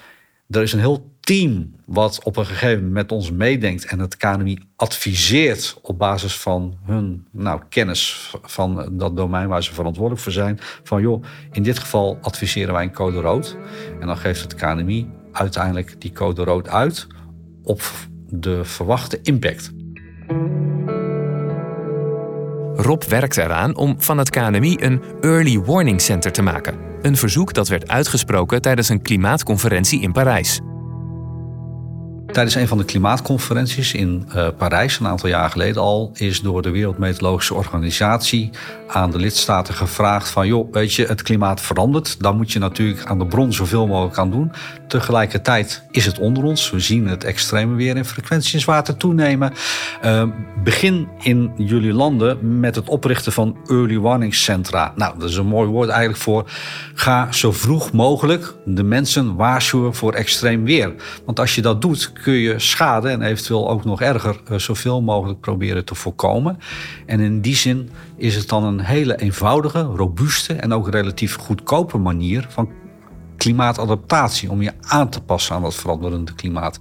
er 0.51 0.63
is 0.63 0.73
een 0.73 0.79
heel 0.79 1.15
team 1.21 1.75
wat 1.85 2.21
op 2.25 2.37
een 2.37 2.47
gegeven 2.47 2.77
moment 2.77 2.93
met 2.93 3.13
ons 3.13 3.31
meedenkt 3.31 3.85
en 3.85 3.99
het 3.99 4.17
KNMI 4.17 4.59
adviseert 4.77 5.79
op 5.83 5.99
basis 5.99 6.37
van 6.37 6.79
hun 6.85 7.27
nou, 7.31 7.61
kennis 7.69 8.33
van 8.43 8.89
dat 8.93 9.17
domein 9.17 9.49
waar 9.49 9.63
ze 9.63 9.75
verantwoordelijk 9.75 10.23
voor 10.23 10.33
zijn. 10.33 10.59
Van 10.83 11.01
joh, 11.01 11.25
in 11.53 11.63
dit 11.63 11.79
geval 11.79 12.19
adviseren 12.21 12.75
wij 12.75 12.83
een 12.83 12.93
code 12.93 13.21
rood. 13.21 13.57
En 14.01 14.07
dan 14.07 14.17
geeft 14.17 14.43
het 14.43 14.55
KNMI 14.55 15.11
uiteindelijk 15.33 16.01
die 16.01 16.13
code 16.13 16.45
rood 16.45 16.69
uit 16.69 17.07
op 17.63 17.83
de 18.29 18.65
verwachte 18.65 19.19
impact. 19.23 19.73
Rob 22.75 23.03
werkt 23.03 23.37
eraan 23.37 23.77
om 23.77 23.95
van 23.99 24.19
het 24.19 24.31
KNMI 24.31 24.77
een 24.81 25.03
Early 25.21 25.61
Warning 25.61 26.01
Center 26.01 26.33
te 26.33 26.43
maken. 26.43 26.86
Een 27.07 27.17
verzoek 27.17 27.55
dat 27.55 27.69
werd 27.69 27.89
uitgesproken 27.89 28.63
tijdens 28.63 28.89
een 28.89 29.03
klimaatconferentie 29.03 30.01
in 30.01 30.13
Parijs. 30.13 30.61
Tijdens 32.33 32.55
een 32.55 32.69
van 32.69 32.79
de 32.79 32.85
klimaatconferenties 32.85 33.95
in 33.95 34.29
uh, 34.35 34.49
Parijs, 34.57 34.99
een 34.99 35.07
aantal 35.07 35.29
jaar 35.29 35.51
geleden 35.51 35.83
al, 35.83 36.11
is 36.15 36.41
door 36.41 36.63
de 36.63 36.71
Wereldmeteorologische 36.71 37.55
Organisatie 37.55 38.51
aan 38.89 39.11
de 39.11 39.19
lidstaten 39.19 39.75
gevraagd 39.75 40.29
van 40.29 40.47
joh, 40.47 40.73
weet 40.73 40.95
je, 40.95 41.07
het 41.07 41.23
klimaat 41.23 41.61
verandert. 41.61 42.21
Dan 42.21 42.37
moet 42.37 42.53
je 42.53 42.59
natuurlijk 42.59 43.05
aan 43.05 43.19
de 43.19 43.27
bron 43.27 43.53
zoveel 43.53 43.87
mogelijk 43.87 44.19
aan 44.19 44.31
doen. 44.31 44.53
Tegelijkertijd 44.89 45.83
is 45.91 46.07
het 46.07 46.19
onder 46.19 46.45
ons. 46.45 46.71
We 46.71 46.81
zien 46.81 47.07
het 47.07 47.25
extreme 47.25 47.75
weer 47.75 47.97
in 47.97 48.05
frequentie 48.05 48.55
en 48.55 48.61
zwaarte 48.61 48.97
toenemen. 48.97 49.53
Uh, 50.05 50.23
begin 50.65 51.09
in 51.21 51.53
jullie 51.57 51.93
landen 51.93 52.59
met 52.61 52.75
het 52.75 52.89
oprichten 52.89 53.33
van 53.33 53.57
early 53.67 53.99
warning 53.99 54.35
centra. 54.35 54.93
Nou, 54.97 55.19
dat 55.19 55.29
is 55.29 55.37
een 55.37 55.47
mooi 55.47 55.69
woord 55.69 55.89
eigenlijk 55.89 56.21
voor 56.21 56.51
ga 56.95 57.33
zo 57.33 57.53
vroeg 57.53 57.93
mogelijk 57.93 58.55
de 58.65 58.83
mensen 58.83 59.37
waarschuwen 59.37 59.95
voor 59.95 60.13
extreem 60.13 60.65
weer. 60.65 60.95
Want 61.25 61.41
als 61.41 61.55
je 61.55 61.63
dat 61.63 61.83
doet, 61.83 62.13
kun 62.23 62.33
je 62.33 62.59
schade 62.59 63.09
en 63.09 63.23
eventueel 63.23 63.71
ook 63.71 63.85
nog 63.85 64.01
erger 64.01 64.41
uh, 64.51 64.59
zoveel 64.59 65.03
mogelijk 65.03 65.41
proberen 65.41 65.85
te 65.85 65.95
voorkomen. 65.95 66.59
En 67.07 67.21
in 67.21 67.41
die 67.41 67.57
zin 67.57 67.91
is 68.17 68.35
het 68.35 68.49
dan 68.49 68.65
een 68.65 68.81
hele 68.81 69.17
eenvoudige, 69.17 69.81
robuuste 69.81 70.55
en 70.55 70.73
ook 70.73 70.89
relatief 70.89 71.37
goedkope 71.37 71.99
manier 71.99 72.47
van 72.49 72.71
klimaatadaptatie 73.37 74.51
om 74.51 74.63
je 74.63 74.73
aan 74.81 75.09
te 75.09 75.21
passen 75.21 75.55
aan 75.55 75.63
dat 75.63 75.75
veranderende 75.75 76.35
klimaat. 76.35 76.81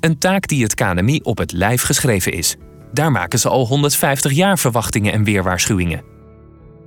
Een 0.00 0.18
taak 0.18 0.48
die 0.48 0.62
het 0.62 0.74
KNMI 0.74 1.20
op 1.22 1.38
het 1.38 1.52
lijf 1.52 1.82
geschreven 1.82 2.32
is. 2.32 2.56
Daar 2.92 3.12
maken 3.12 3.38
ze 3.38 3.48
al 3.48 3.66
150 3.66 4.32
jaar 4.32 4.58
verwachtingen 4.58 5.12
en 5.12 5.24
weerwaarschuwingen. 5.24 6.02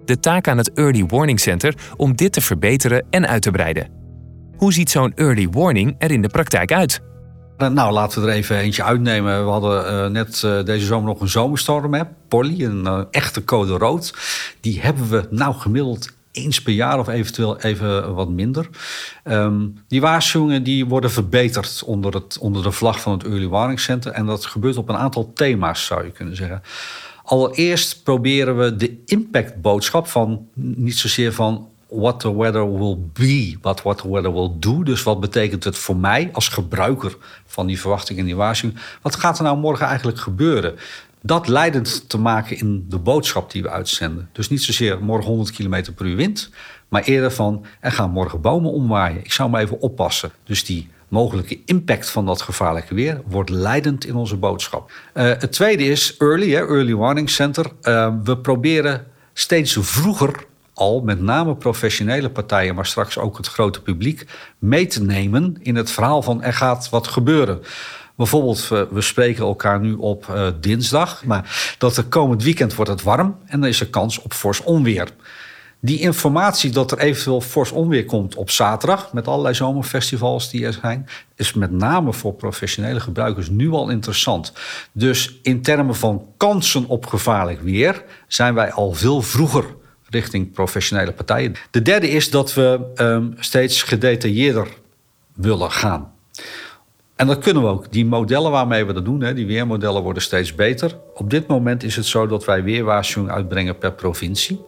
De 0.06 0.20
taak 0.20 0.48
aan 0.48 0.58
het 0.58 0.74
Early 0.74 1.06
Warning 1.06 1.40
Center 1.40 1.76
om 1.98 2.16
dit 2.16 2.32
te 2.32 2.42
verbeteren 2.42 3.06
en 3.10 3.28
uit 3.28 3.42
te 3.42 3.52
breiden. 3.52 3.90
Hoe 4.58 4.74
ziet 4.74 4.90
zo'n 4.90 5.14
early 5.16 5.48
warning 5.50 5.96
er 5.98 6.12
in 6.12 6.22
de 6.22 6.28
praktijk 6.28 6.72
uit? 6.72 7.02
Nou, 7.68 7.94
laten 7.94 8.22
we 8.22 8.28
er 8.28 8.34
even 8.34 8.58
eentje 8.58 8.84
uitnemen. 8.84 9.46
We 9.46 9.52
hadden 9.52 9.94
uh, 9.94 10.08
net 10.08 10.42
uh, 10.46 10.64
deze 10.64 10.86
zomer 10.86 11.08
nog 11.08 11.22
een 11.22 11.30
zomerstorm, 11.30 11.94
hè? 11.94 12.04
Polly, 12.28 12.64
een 12.64 13.08
echte 13.12 13.44
code 13.44 13.78
rood. 13.78 14.14
Die 14.60 14.82
hebben 14.82 15.10
we 15.10 15.28
nou 15.30 15.56
gemiddeld 15.56 16.10
eens 16.32 16.62
per 16.62 16.74
jaar 16.74 17.00
of 17.00 17.08
eventueel 17.08 17.60
even 17.60 18.14
wat 18.14 18.30
minder. 18.30 18.70
Um, 19.24 19.84
die 19.88 20.02
waarschuwingen 20.02 20.64
die 20.64 20.86
worden 20.86 21.12
verbeterd 21.12 21.84
onder, 21.86 22.14
het, 22.14 22.38
onder 22.38 22.64
de 22.64 22.72
vlag 22.72 23.02
van 23.02 23.14
het 23.14 23.24
Early 23.24 23.48
Warning 23.48 23.80
Center. 23.80 24.12
En 24.12 24.26
dat 24.26 24.46
gebeurt 24.46 24.78
op 24.78 24.90
een 24.90 24.98
aantal 24.98 25.32
thema's, 25.34 25.86
zou 25.86 26.06
je 26.06 26.12
kunnen 26.12 26.36
zeggen. 26.36 26.62
Allereerst 27.24 28.04
proberen 28.04 28.58
we 28.58 28.76
de 28.76 29.02
impactboodschap 29.06 30.08
van 30.08 30.48
niet 30.54 30.98
zozeer 30.98 31.34
van 31.34 31.68
what 31.90 32.20
the 32.20 32.36
weather 32.36 32.78
will 32.78 32.98
be, 33.14 33.58
but 33.62 33.82
what 33.82 33.98
the 33.98 34.10
weather 34.10 34.34
will 34.34 34.52
do. 34.60 34.84
Dus 34.84 35.04
wat 35.04 35.20
betekent 35.20 35.64
het 35.64 35.78
voor 35.78 35.98
mij 35.98 36.30
als 36.34 36.48
gebruiker 36.48 37.18
van 37.46 37.68
die 37.68 37.80
verwachting 37.80 38.20
en 38.20 38.26
die 38.26 38.36
waarschuwing? 38.36 38.80
Wat 39.02 39.16
gaat 39.16 39.38
er 39.38 39.44
nou 39.44 39.58
morgen 39.58 39.86
eigenlijk 39.86 40.20
gebeuren? 40.20 40.76
Dat 41.22 41.48
leidend 41.48 42.10
te 42.10 42.18
maken 42.18 42.58
in 42.58 42.86
de 42.90 42.98
boodschap 42.98 43.52
die 43.52 43.62
we 43.62 43.70
uitzenden. 43.70 44.30
Dus 44.32 44.50
niet 44.50 44.64
zozeer 44.64 45.04
morgen 45.04 45.30
100 45.30 45.52
km 45.52 45.94
per 45.96 46.06
uur 46.06 46.16
wind, 46.16 46.50
maar 46.88 47.04
eerder 47.04 47.32
van 47.32 47.66
er 47.80 47.92
gaan 47.92 48.12
morgen 48.12 48.42
bomen 48.42 48.72
omwaaien. 48.72 49.20
Ik 49.20 49.32
zou 49.32 49.50
maar 49.50 49.62
even 49.62 49.82
oppassen. 49.82 50.32
Dus 50.44 50.66
die 50.66 50.90
mogelijke 51.08 51.60
impact 51.66 52.10
van 52.10 52.26
dat 52.26 52.42
gevaarlijke 52.42 52.94
weer 52.94 53.22
wordt 53.26 53.50
leidend 53.50 54.06
in 54.06 54.16
onze 54.16 54.36
boodschap. 54.36 54.92
Uh, 55.14 55.24
het 55.24 55.52
tweede 55.52 55.84
is 55.84 56.18
early, 56.18 56.52
hè, 56.52 56.60
early 56.60 56.96
warning 56.96 57.30
center. 57.30 57.66
Uh, 57.82 58.14
we 58.24 58.38
proberen 58.38 59.06
steeds 59.34 59.78
vroeger 59.80 60.48
al 60.80 61.02
met 61.02 61.22
name 61.22 61.56
professionele 61.56 62.30
partijen, 62.30 62.76
maar 62.76 62.86
straks 62.86 63.18
ook 63.18 63.38
het 63.38 63.48
grote 63.48 63.82
publiek, 63.82 64.26
mee 64.60 64.88
te 64.88 65.04
nemen 65.04 65.58
in 65.62 65.76
het 65.76 65.92
verhaal 65.92 66.22
van 66.22 66.44
er 66.44 66.54
gaat 66.54 66.90
wat 66.90 67.08
gebeuren. 67.08 67.62
Bijvoorbeeld, 68.16 68.68
we 68.68 69.02
spreken 69.02 69.46
elkaar 69.46 69.80
nu 69.80 69.94
op 69.94 70.28
uh, 70.30 70.48
dinsdag, 70.60 71.26
maar 71.26 71.76
dat 71.78 71.98
er 71.98 72.04
komend 72.04 72.44
weekend 72.44 72.76
wordt 72.76 72.92
het 72.92 73.04
warm 73.04 73.38
en 73.46 73.60
dan 73.60 73.70
is 73.70 73.80
er 73.80 73.90
kans 73.90 74.22
op 74.22 74.34
fors 74.34 74.64
onweer. 74.64 75.08
Die 75.82 76.00
informatie 76.00 76.72
dat 76.72 76.92
er 76.92 77.00
eventueel 77.00 77.42
fors 77.42 77.72
onweer 77.72 78.06
komt 78.06 78.36
op 78.36 78.50
zaterdag... 78.50 79.14
met 79.14 79.28
allerlei 79.28 79.56
zomerfestivals 79.56 80.50
die 80.50 80.66
er 80.66 80.74
zijn... 80.74 81.08
is 81.36 81.54
met 81.54 81.72
name 81.72 82.14
voor 82.14 82.34
professionele 82.34 83.00
gebruikers 83.00 83.50
nu 83.50 83.72
al 83.72 83.90
interessant. 83.90 84.54
Dus 84.92 85.40
in 85.42 85.62
termen 85.62 85.96
van 85.96 86.26
kansen 86.38 86.88
op 86.88 87.06
gevaarlijk 87.06 87.62
weer... 87.62 88.04
zijn 88.28 88.54
wij 88.54 88.72
al 88.72 88.94
veel 88.94 89.22
vroeger 89.22 89.66
richting 90.10 90.52
professionele 90.52 91.12
partijen. 91.12 91.56
De 91.72 91.82
derde 91.82 92.10
is 92.10 92.30
dat 92.30 92.54
we 92.54 92.80
um, 92.96 93.36
steeds 93.40 93.84
gedetailleerder 93.84 94.68
willen 95.36 95.72
gaan. 95.72 96.12
En 97.20 97.28
dat 97.28 97.40
kunnen 97.40 97.64
we 97.64 97.70
ook. 97.70 97.92
Die 97.92 98.06
modellen 98.06 98.52
waarmee 98.52 98.86
we 98.86 98.94
dat 98.94 99.06
doen, 99.06 99.22
hè, 99.22 99.34
die 99.34 99.46
weermodellen 99.46 100.02
worden 100.02 100.22
steeds 100.22 100.56
beter. 100.56 100.98
Op 101.14 101.30
dit 101.30 101.48
moment 101.48 101.84
is 101.84 101.96
het 101.96 102.06
zo 102.06 102.28
dat 102.28 102.46
wij 102.46 102.64
weerwaarschuwing 102.64 103.34
uitbrengen 103.34 103.78
per 103.78 103.94
provincie. 103.94 104.60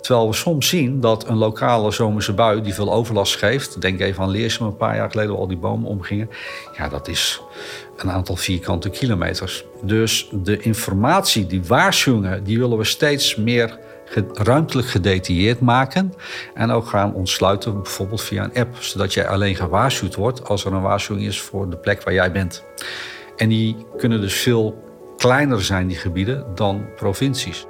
Terwijl 0.00 0.28
we 0.28 0.34
soms 0.34 0.68
zien 0.68 1.00
dat 1.00 1.28
een 1.28 1.36
lokale 1.36 1.90
zomerse 1.90 2.32
bui 2.32 2.62
die 2.62 2.74
veel 2.74 2.92
overlast 2.92 3.36
geeft. 3.36 3.80
Denk 3.80 4.00
even 4.00 4.22
aan 4.22 4.30
Leersum 4.30 4.66
een 4.66 4.76
paar 4.76 4.96
jaar 4.96 5.10
geleden, 5.10 5.36
al 5.36 5.46
die 5.46 5.56
bomen 5.56 5.88
omgingen. 5.88 6.30
Ja, 6.76 6.88
dat 6.88 7.08
is 7.08 7.40
een 7.96 8.10
aantal 8.10 8.36
vierkante 8.36 8.90
kilometers. 8.90 9.64
Dus 9.82 10.28
de 10.32 10.58
informatie, 10.58 11.46
die 11.46 11.64
waarschuwingen, 11.64 12.44
die 12.44 12.58
willen 12.58 12.78
we 12.78 12.84
steeds 12.84 13.36
meer 13.36 13.78
ruimtelijk 14.32 14.88
gedetailleerd 14.88 15.60
maken. 15.60 16.12
En 16.54 16.70
ook 16.70 16.86
gaan 16.86 17.14
ontsluiten, 17.14 17.82
bijvoorbeeld 17.82 18.22
via 18.22 18.44
een 18.44 18.54
app, 18.54 18.76
zodat 18.80 19.14
jij 19.14 19.28
alleen 19.28 19.56
gewaarschuwd 19.56 20.14
wordt 20.14 20.48
als 20.48 20.64
er 20.64 20.72
een 20.72 20.82
waarschuwing 20.82 21.26
is 21.26 21.40
voor 21.40 21.70
de 21.70 21.76
plek 21.76 22.02
waar 22.02 22.14
jij 22.14 22.32
bent. 22.32 22.64
En 23.36 23.48
die 23.48 23.76
kunnen 23.96 24.20
dus 24.20 24.34
veel 24.34 24.82
kleiner 25.16 25.64
zijn, 25.64 25.86
die 25.86 25.96
gebieden, 25.96 26.46
dan 26.54 26.84
provincies. 26.96 27.66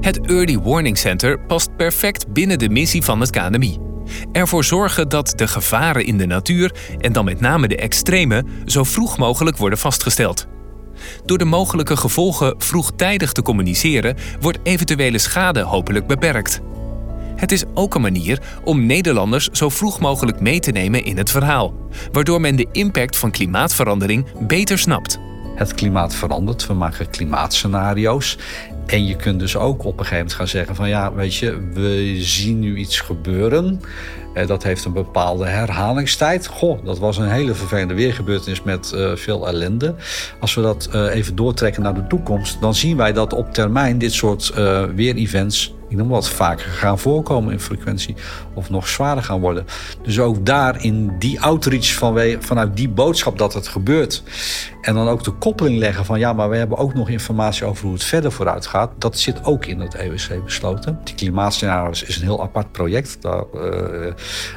Het 0.00 0.20
Early 0.20 0.58
Warning 0.58 0.98
Center 0.98 1.38
past 1.38 1.76
perfect 1.76 2.32
binnen 2.32 2.58
de 2.58 2.68
missie 2.68 3.02
van 3.02 3.20
het 3.20 3.30
KNMI. 3.30 3.78
Ervoor 4.32 4.64
zorgen 4.64 5.08
dat 5.08 5.32
de 5.36 5.48
gevaren 5.48 6.04
in 6.04 6.18
de 6.18 6.26
natuur, 6.26 6.74
en 6.98 7.12
dan 7.12 7.24
met 7.24 7.40
name 7.40 7.68
de 7.68 7.76
extreme, 7.76 8.44
zo 8.64 8.84
vroeg 8.84 9.18
mogelijk 9.18 9.56
worden 9.56 9.78
vastgesteld. 9.78 10.46
Door 11.24 11.38
de 11.38 11.44
mogelijke 11.44 11.96
gevolgen 11.96 12.54
vroegtijdig 12.58 13.32
te 13.32 13.42
communiceren, 13.42 14.16
wordt 14.40 14.58
eventuele 14.62 15.18
schade 15.18 15.60
hopelijk 15.60 16.06
beperkt. 16.06 16.60
Het 17.36 17.52
is 17.52 17.64
ook 17.74 17.94
een 17.94 18.00
manier 18.00 18.40
om 18.64 18.86
Nederlanders 18.86 19.48
zo 19.52 19.68
vroeg 19.68 20.00
mogelijk 20.00 20.40
mee 20.40 20.60
te 20.60 20.70
nemen 20.70 21.04
in 21.04 21.16
het 21.16 21.30
verhaal, 21.30 21.74
waardoor 22.12 22.40
men 22.40 22.56
de 22.56 22.68
impact 22.72 23.16
van 23.16 23.30
klimaatverandering 23.30 24.26
beter 24.38 24.78
snapt. 24.78 25.18
Het 25.54 25.74
klimaat 25.74 26.14
verandert, 26.14 26.66
we 26.66 26.74
maken 26.74 27.10
klimaatscenario's. 27.10 28.38
En 28.86 29.06
je 29.06 29.16
kunt 29.16 29.40
dus 29.40 29.56
ook 29.56 29.84
op 29.84 29.92
een 29.92 29.98
gegeven 29.98 30.16
moment 30.16 30.34
gaan 30.34 30.48
zeggen 30.48 30.74
van 30.74 30.88
ja, 30.88 31.12
weet 31.12 31.36
je, 31.36 31.68
we 31.72 32.16
zien 32.18 32.58
nu 32.58 32.76
iets 32.76 33.00
gebeuren. 33.00 33.80
Eh, 34.34 34.46
dat 34.46 34.62
heeft 34.62 34.84
een 34.84 34.92
bepaalde 34.92 35.46
herhalingstijd. 35.46 36.46
Goh, 36.46 36.84
dat 36.84 36.98
was 36.98 37.18
een 37.18 37.30
hele 37.30 37.54
vervelende 37.54 37.94
weergebeurtenis 37.94 38.62
met 38.62 38.92
uh, 38.94 39.16
veel 39.16 39.48
ellende. 39.48 39.94
Als 40.40 40.54
we 40.54 40.62
dat 40.62 40.88
uh, 40.94 41.14
even 41.14 41.36
doortrekken 41.36 41.82
naar 41.82 41.94
de 41.94 42.06
toekomst, 42.06 42.60
dan 42.60 42.74
zien 42.74 42.96
wij 42.96 43.12
dat 43.12 43.32
op 43.32 43.52
termijn 43.52 43.98
dit 43.98 44.12
soort 44.12 44.52
weerevents 44.94 45.74
ik 45.90 45.96
noem 45.96 46.08
wat, 46.08 46.28
vaker 46.28 46.70
gaan 46.70 46.98
voorkomen 46.98 47.52
in 47.52 47.60
frequentie 47.60 48.14
of 48.54 48.70
nog 48.70 48.88
zwaarder 48.88 49.24
gaan 49.24 49.40
worden. 49.40 49.66
Dus 50.02 50.20
ook 50.20 50.46
daar 50.46 50.84
in 50.84 51.18
die 51.18 51.40
outreach 51.40 51.94
van 51.94 52.36
vanuit 52.40 52.76
die 52.76 52.88
boodschap 52.88 53.38
dat 53.38 53.54
het 53.54 53.68
gebeurt. 53.68 54.22
En 54.80 54.94
dan 54.94 55.08
ook 55.08 55.24
de 55.24 55.30
koppeling 55.30 55.78
leggen 55.78 56.04
van 56.04 56.18
ja, 56.18 56.32
maar 56.32 56.50
we 56.50 56.56
hebben 56.56 56.78
ook 56.78 56.94
nog 56.94 57.08
informatie 57.08 57.64
over 57.64 57.84
hoe 57.84 57.92
het 57.92 58.04
verder 58.04 58.32
vooruit 58.32 58.66
gaat. 58.66 58.90
Dat 58.98 59.18
zit 59.18 59.44
ook 59.44 59.66
in 59.66 59.80
het 59.80 59.94
EWC 59.94 60.44
besloten. 60.44 61.00
Die 61.04 61.14
klimaatscenario's 61.14 62.02
is 62.02 62.16
een 62.16 62.22
heel 62.22 62.42
apart 62.42 62.72
project. 62.72 63.22
Daar 63.22 63.44
uh, 63.54 64.12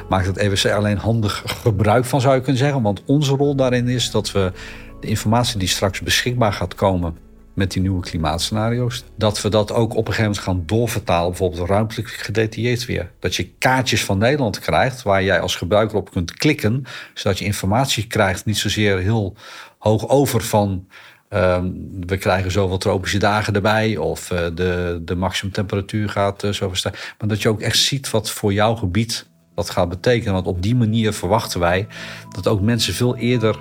maakt 0.08 0.26
het 0.26 0.36
EWC 0.36 0.64
alleen 0.64 0.98
handig 0.98 1.42
gebruik 1.46 2.04
van 2.04 2.20
zou 2.20 2.34
je 2.34 2.40
kunnen 2.40 2.60
zeggen. 2.60 2.82
Want 2.82 3.02
onze 3.06 3.34
rol 3.36 3.54
daarin 3.54 3.88
is 3.88 4.10
dat 4.10 4.32
we 4.32 4.52
de 5.00 5.06
informatie 5.06 5.58
die 5.58 5.68
straks 5.68 6.00
beschikbaar 6.00 6.52
gaat 6.52 6.74
komen 6.74 7.23
met 7.54 7.72
die 7.72 7.82
nieuwe 7.82 8.02
klimaatscenario's. 8.02 9.04
Dat 9.16 9.42
we 9.42 9.48
dat 9.48 9.72
ook 9.72 9.90
op 9.90 10.08
een 10.08 10.14
gegeven 10.14 10.24
moment 10.24 10.44
gaan 10.44 10.62
doorvertalen, 10.66 11.28
bijvoorbeeld 11.28 11.68
ruimtelijk 11.68 12.08
gedetailleerd 12.08 12.84
weer. 12.84 13.10
Dat 13.18 13.36
je 13.36 13.48
kaartjes 13.58 14.04
van 14.04 14.18
Nederland 14.18 14.58
krijgt 14.58 15.02
waar 15.02 15.22
jij 15.22 15.40
als 15.40 15.56
gebruiker 15.56 15.96
op 15.96 16.10
kunt 16.10 16.32
klikken, 16.32 16.84
zodat 17.14 17.38
je 17.38 17.44
informatie 17.44 18.06
krijgt, 18.06 18.44
niet 18.44 18.58
zozeer 18.58 18.98
heel 18.98 19.36
hoog 19.78 20.08
over 20.08 20.42
van. 20.42 20.86
Um, 21.28 21.88
we 22.06 22.16
krijgen 22.16 22.50
zoveel 22.50 22.78
tropische 22.78 23.18
dagen 23.18 23.54
erbij, 23.54 23.96
of 23.96 24.30
uh, 24.30 24.38
de, 24.54 25.00
de 25.04 25.14
maximumtemperatuur 25.14 26.08
gaat 26.08 26.44
uh, 26.44 26.50
zo 26.50 26.70
stijgen. 26.72 27.00
Maar 27.18 27.28
dat 27.28 27.42
je 27.42 27.48
ook 27.48 27.60
echt 27.60 27.78
ziet 27.78 28.10
wat 28.10 28.30
voor 28.30 28.52
jouw 28.52 28.74
gebied 28.74 29.30
dat 29.54 29.70
gaat 29.70 29.88
betekenen. 29.88 30.32
Want 30.32 30.46
op 30.46 30.62
die 30.62 30.76
manier 30.76 31.12
verwachten 31.12 31.60
wij 31.60 31.86
dat 32.28 32.48
ook 32.48 32.60
mensen 32.60 32.94
veel 32.94 33.16
eerder 33.16 33.56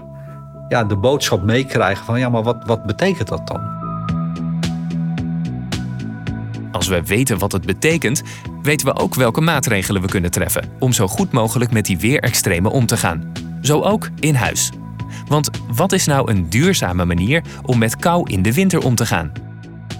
ja, 0.69 0.84
de 0.84 0.97
boodschap 0.97 1.43
meekrijgen 1.43 2.06
van 2.06 2.19
ja, 2.19 2.29
maar 2.29 2.43
wat, 2.43 2.63
wat 2.65 2.86
betekent 2.86 3.27
dat 3.27 3.47
dan? 3.47 3.83
Als 6.84 6.91
we 6.91 7.04
weten 7.04 7.38
wat 7.38 7.52
het 7.52 7.65
betekent, 7.65 8.22
weten 8.62 8.88
we 8.88 8.96
ook 8.96 9.15
welke 9.15 9.41
maatregelen 9.41 10.02
we 10.02 10.08
kunnen 10.08 10.32
treffen 10.32 10.69
om 10.80 10.93
zo 10.93 11.08
goed 11.08 11.32
mogelijk 11.32 11.72
met 11.72 11.86
die 11.86 11.98
weerextremen 11.98 12.72
om 12.72 12.86
te 12.86 12.98
gaan. 12.98 13.32
Zo 13.62 13.82
ook 13.82 14.10
in 14.19 14.36
huis. 14.36 14.72
Want 15.28 15.50
wat 15.76 15.91
is 15.91 16.06
nou 16.06 16.32
een 16.32 16.50
duurzame 16.50 17.06
manier 17.06 17.43
om 17.65 17.78
met 17.78 17.96
kou 17.96 18.30
in 18.32 18.41
de 18.41 18.54
winter 18.54 18.86
om 18.86 18.96
te 18.96 19.06
gaan? 19.06 19.32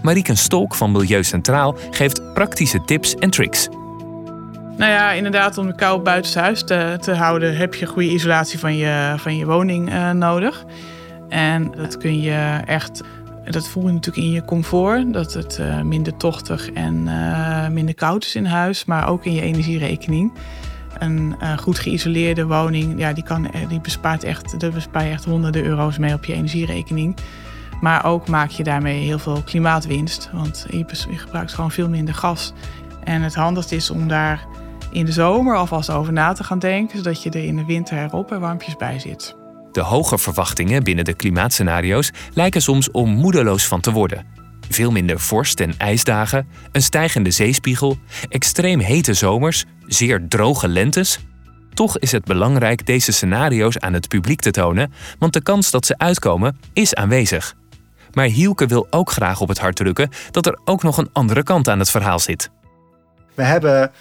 Marieke 0.02 0.36
Stolk 0.36 0.76
van 0.76 0.92
Milieu 0.92 1.24
Centraal 1.24 1.78
geeft 1.92 2.34
praktische 2.34 2.84
tips 2.84 3.16
en 3.16 3.30
tricks. 3.30 3.68
Nou 4.78 4.92
ja, 4.92 5.12
inderdaad, 5.12 5.58
om 5.58 5.68
de 5.68 5.76
kou 5.76 6.02
buitenshuis 6.02 6.64
te, 6.64 6.98
te 7.02 7.14
houden, 7.14 7.58
heb 7.58 7.74
je 7.74 7.86
goede 7.86 8.10
isolatie 8.10 8.60
van 8.60 8.76
je, 8.76 9.14
van 9.18 9.38
je 9.38 9.46
woning 9.46 9.90
uh, 9.90 10.12
nodig. 10.12 10.66
En 11.30 11.72
dat 11.72 11.98
kun 11.98 12.22
je 12.22 12.62
echt 12.66 13.02
dat 13.52 13.68
voel 13.68 13.88
je 13.88 13.94
natuurlijk 13.94 14.26
in 14.26 14.32
je 14.32 14.46
comfort, 14.46 15.14
dat 15.14 15.34
het 15.34 15.58
uh, 15.62 15.82
minder 15.82 16.18
tochtig 16.18 16.72
en 16.72 17.06
uh, 17.06 17.68
minder 17.68 17.96
koud 17.96 18.24
is 18.24 18.36
in 18.36 18.46
huis, 18.46 18.86
maar 18.86 19.08
ook 19.08 19.26
in 19.26 19.34
je 19.34 19.42
energierekening. 19.42 20.34
Een 21.00 21.36
uh, 21.42 21.58
goed 21.58 21.80
geïsoleerde 21.80 22.46
woning, 22.46 23.00
ja, 23.00 23.14
die, 23.14 23.24
kan, 23.24 23.48
die 23.70 23.82
bespaart 23.82 24.24
echt, 24.24 24.60
daar 24.60 24.72
bespaar 24.72 25.04
je 25.04 25.12
echt 25.12 25.26
honderden 25.26 25.64
euro's 25.64 25.98
mee 25.98 26.14
op 26.14 26.26
je 26.26 26.34
energierekening. 26.34 27.16
Maar 27.82 28.06
ook 28.06 28.28
maak 28.28 28.50
je 28.50 28.64
daarmee 28.64 29.04
heel 29.04 29.20
veel 29.20 29.42
klimaatwinst, 29.46 30.30
want 30.34 30.66
je, 30.70 30.86
je 31.10 31.18
gebruikt 31.18 31.54
gewoon 31.54 31.72
veel 31.72 31.90
minder 31.90 32.14
gas. 32.14 32.54
En 33.04 33.22
het 33.22 33.36
handigste 33.36 33.76
is 33.76 33.90
om 33.90 34.08
daar 34.08 34.46
in 34.92 35.06
de 35.06 35.12
zomer 35.12 35.56
alvast 35.56 35.90
over 35.90 36.14
na 36.14 36.34
te 36.34 36.44
gaan 36.44 36.60
denken, 36.60 36.98
zodat 36.98 37.24
je 37.24 37.30
er 37.30 37.44
in 37.44 37.56
de 37.56 37.66
winter 37.66 37.98
erop 37.98 38.32
en 38.32 38.40
warmpjes 38.40 38.76
bij 38.76 39.00
zit. 39.00 39.43
De 39.74 39.82
hoge 39.82 40.18
verwachtingen 40.18 40.84
binnen 40.84 41.06
de 41.06 41.14
klimaatscenario's 41.14 42.12
lijken 42.34 42.62
soms 42.62 42.92
om 42.92 43.10
moedeloos 43.10 43.66
van 43.66 43.82
te 43.82 43.92
worden. 43.92 44.26
Veel 44.70 44.92
minder 44.92 45.20
vorst 45.20 45.60
en 45.60 45.78
ijsdagen, 45.78 46.48
een 46.72 46.82
stijgende 46.82 47.32
zeespiegel, 47.32 47.98
extreem 48.30 48.80
hete 48.80 49.14
zomers, 49.14 49.66
zeer 49.88 50.28
droge 50.28 50.68
lentes. 50.68 51.20
Toch 51.74 51.98
is 52.00 52.12
het 52.12 52.24
belangrijk 52.24 52.86
deze 52.86 53.12
scenario's 53.12 53.78
aan 53.78 53.94
het 53.94 54.08
publiek 54.08 54.40
te 54.42 54.52
tonen, 54.52 54.94
want 55.20 55.34
de 55.34 55.42
kans 55.42 55.72
dat 55.72 55.86
ze 55.86 55.98
uitkomen 55.98 56.60
is 56.74 56.96
aanwezig. 56.96 57.56
Maar 58.12 58.26
Hielke 58.26 58.66
wil 58.66 58.88
ook 58.90 59.12
graag 59.12 59.42
op 59.42 59.48
het 59.48 59.60
hart 59.60 59.76
drukken 59.76 60.10
dat 60.32 60.46
er 60.46 60.60
ook 60.66 60.84
nog 60.84 60.98
een 60.98 61.10
andere 61.14 61.44
kant 61.44 61.68
aan 61.68 61.80
het 61.80 61.90
verhaal 61.90 62.20
zit. 62.20 62.50
We 63.34 63.44
hebben 63.44 63.92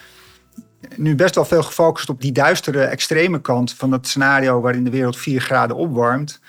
nu 0.97 1.15
best 1.15 1.35
wel 1.35 1.45
veel 1.45 1.63
gefocust 1.63 2.09
op 2.09 2.21
die 2.21 2.33
duistere 2.33 2.85
extreme 2.85 3.41
kant 3.41 3.75
van 3.75 3.93
het 3.93 4.09
scenario 4.09 4.61
waarin 4.61 4.85
de 4.85 4.91
wereld 4.91 5.17
4 5.17 5.41
graden 5.41 5.77
opwarmt. 5.77 6.41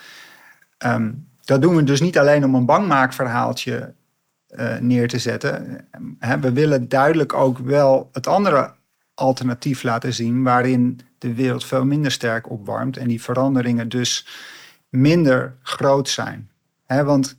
Um, 0.78 1.28
dat 1.44 1.62
doen 1.62 1.76
we 1.76 1.84
dus 1.84 2.00
niet 2.00 2.18
alleen 2.18 2.44
om 2.44 2.54
een 2.54 2.66
bangmaakverhaaltje 2.66 3.94
uh, 4.48 4.78
neer 4.78 5.08
te 5.08 5.18
zetten. 5.18 5.86
we 6.40 6.52
willen 6.52 6.88
duidelijk 6.88 7.32
ook 7.32 7.58
wel 7.58 8.08
het 8.12 8.26
andere 8.26 8.72
alternatief 9.14 9.82
laten 9.82 10.12
zien 10.12 10.42
waarin 10.42 11.00
de 11.18 11.34
wereld 11.34 11.64
veel 11.64 11.84
minder 11.84 12.10
sterk 12.10 12.50
opwarmt 12.50 12.96
en 12.96 13.08
die 13.08 13.22
veranderingen 13.22 13.88
dus 13.88 14.26
minder 14.88 15.56
groot 15.62 16.08
zijn. 16.08 16.50
want 16.86 17.36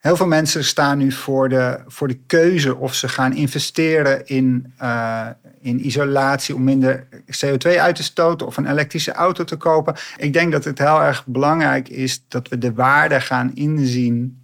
Heel 0.00 0.16
veel 0.16 0.26
mensen 0.26 0.64
staan 0.64 0.98
nu 0.98 1.12
voor 1.12 1.48
de, 1.48 1.80
voor 1.86 2.08
de 2.08 2.18
keuze 2.26 2.76
of 2.76 2.94
ze 2.94 3.08
gaan 3.08 3.32
investeren 3.32 4.26
in, 4.26 4.74
uh, 4.82 5.26
in 5.60 5.86
isolatie 5.86 6.54
om 6.54 6.64
minder 6.64 7.06
CO2 7.44 7.78
uit 7.78 7.96
te 7.96 8.02
stoten 8.02 8.46
of 8.46 8.56
een 8.56 8.70
elektrische 8.70 9.12
auto 9.12 9.44
te 9.44 9.56
kopen. 9.56 9.94
Ik 10.16 10.32
denk 10.32 10.52
dat 10.52 10.64
het 10.64 10.78
heel 10.78 11.02
erg 11.02 11.26
belangrijk 11.26 11.88
is 11.88 12.24
dat 12.28 12.48
we 12.48 12.58
de 12.58 12.72
waarde 12.72 13.20
gaan 13.20 13.54
inzien 13.54 14.42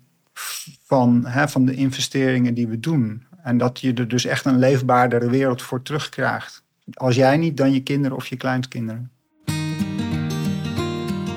van, 0.87 1.27
hè, 1.27 1.49
van 1.49 1.65
de 1.65 1.75
investeringen 1.75 2.55
die 2.55 2.69
we 2.69 2.81
doen. 2.81 3.25
En 3.43 3.59
dat 3.59 3.81
je 3.81 3.93
er 3.93 4.09
dus 4.09 4.25
echt 4.25 4.45
een 4.45 4.59
leefbaardere 4.59 5.31
wereld 5.31 5.63
voor 5.63 5.83
terugkrijgt. 5.83 6.65
Als 6.93 7.15
jij 7.15 7.37
niet, 7.37 7.57
dan 7.57 7.73
je 7.73 7.83
kinderen 7.83 8.17
of 8.17 8.27
je 8.27 8.37
kleinkinderen. 8.37 9.11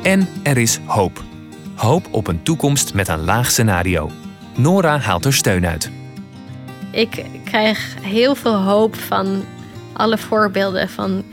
En 0.04 0.28
er 0.44 0.58
is 0.58 0.80
hoop. 0.86 1.24
Hoop 1.76 2.08
op 2.12 2.28
een 2.28 2.44
toekomst 2.44 2.94
met 2.94 3.08
een 3.08 3.24
laag 3.24 3.52
scenario. 3.52 4.12
Nora 4.58 4.98
haalt 5.00 5.26
er 5.26 5.34
steun 5.34 5.66
uit. 5.66 5.92
ik 6.92 7.26
krijg 7.44 7.96
heel 8.02 8.36
veel 8.36 8.62
hoop 8.62 8.96
van 8.96 9.44
alle 10.00 10.18
voorbeelden 10.18 10.90
van 10.90 11.24